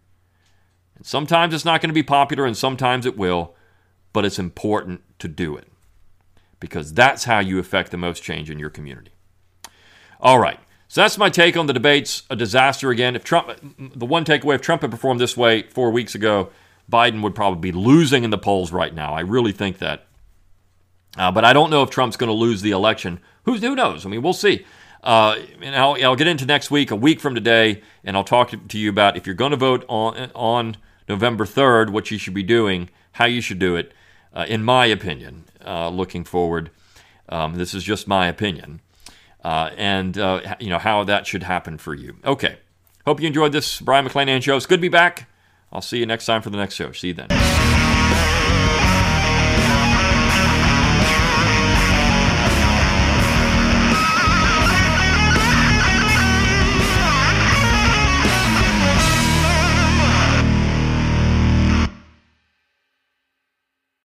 Sometimes 1.03 1.55
it's 1.55 1.65
not 1.65 1.81
going 1.81 1.91
to 1.91 1.95
be 1.95 2.03
popular 2.03 2.47
and 2.47 2.57
sometimes 2.57 3.07
it 3.07 3.17
will, 3.17 3.55
but 4.13 4.25
it's 4.25 4.39
important 4.39 5.03
to 5.19 5.29
do 5.29 5.57
it 5.57 5.69
because 6.61 6.93
that's 6.93 7.25
how 7.25 7.41
you 7.41 7.59
affect 7.59 7.91
the 7.91 7.97
most 7.97 8.23
change 8.23 8.51
in 8.51 8.59
your 8.59 8.71
community. 8.71 9.13
All 10.21 10.39
right. 10.39 10.61
So 10.89 11.01
that's 11.01 11.19
my 11.19 11.31
take 11.31 11.57
on 11.57 11.67
the 11.67 11.73
debates. 11.73 12.23
A 12.31 12.37
disaster 12.37 12.91
again. 12.91 13.17
If 13.17 13.25
Trump, 13.25 13.49
the 13.79 14.07
one 14.07 14.25
takeaway, 14.25 14.55
if 14.55 14.61
Trump 14.61 14.83
had 14.83 14.91
performed 14.91 15.21
this 15.21 15.37
way 15.37 15.63
four 15.63 15.91
weeks 15.91 16.15
ago, 16.15 16.51
Biden 16.91 17.23
would 17.23 17.35
probably 17.35 17.73
be 17.73 17.77
losing 17.77 18.25
in 18.25 18.31
the 18.31 18.39
polls 18.39 18.73
right 18.73 18.95
now. 18.95 19.15
I 19.15 19.21
really 19.21 19.53
think 19.53 19.79
that. 19.79 20.07
Uh, 21.17 21.33
but 21.33 21.45
I 21.45 21.53
don't 21.53 21.71
know 21.71 21.83
if 21.83 21.91
Trump's 21.91 22.17
going 22.17 22.29
to 22.29 22.35
lose 22.35 22.63
the 22.63 22.71
election 22.71 23.21
Who's, 23.45 23.61
who 23.61 23.75
knows? 23.75 24.07
I 24.07 24.09
mean, 24.09 24.23
we'll 24.23 24.33
see. 24.33 24.65
Uh, 25.03 25.41
and 25.61 25.75
I'll, 25.75 25.97
I'll, 26.03 26.17
get 26.17 26.29
into 26.29 26.47
next 26.47 26.71
week, 26.71 26.93
a 26.93 26.97
week 26.97 27.19
from 27.19 27.35
today, 27.35 27.83
and 28.05 28.17
I'll 28.17 28.23
talk 28.23 28.53
to 28.69 28.79
you 28.79 28.89
about 28.89 29.17
if 29.17 29.27
you're 29.27 29.35
going 29.35 29.51
to 29.51 29.57
vote 29.57 29.85
on, 29.89 30.31
on 30.35 30.77
November 31.09 31.45
3rd, 31.45 31.91
what 31.91 32.11
you 32.11 32.19
should 32.19 32.35
be 32.35 32.43
doing, 32.43 32.89
how 33.13 33.25
you 33.25 33.41
should 33.41 33.59
do 33.59 33.77
it, 33.77 33.93
uh, 34.35 34.45
in 34.49 34.65
my 34.65 34.87
opinion, 34.87 35.45
uh, 35.65 35.89
looking 35.89 36.25
forward. 36.25 36.71
Um, 37.29 37.55
this 37.55 37.75
is 37.75 37.85
just 37.85 38.07
my 38.09 38.27
opinion. 38.29 38.81
Uh, 39.45 39.71
and, 39.77 40.17
uh, 40.19 40.57
you 40.61 40.69
know, 40.69 40.79
how 40.79 41.05
that 41.05 41.27
should 41.27 41.43
happen 41.43 41.79
for 41.79 41.95
you. 41.95 42.17
Okay. 42.25 42.59
Hope 43.07 43.21
you 43.21 43.27
enjoyed 43.27 43.53
this 43.53 43.81
Brion 43.81 44.07
McClanahan 44.07 44.43
show. 44.43 44.57
It's 44.57 44.67
good 44.67 44.77
to 44.77 44.83
be 44.83 44.89
back. 44.89 45.29
I'll 45.73 45.83
see 45.83 45.99
you 45.99 46.07
next 46.07 46.27
time 46.27 46.43
for 46.43 46.51
the 46.51 46.59
next 46.59 46.75
show. 46.75 46.93
See 46.93 47.09
you 47.09 47.15
then. 47.15 47.82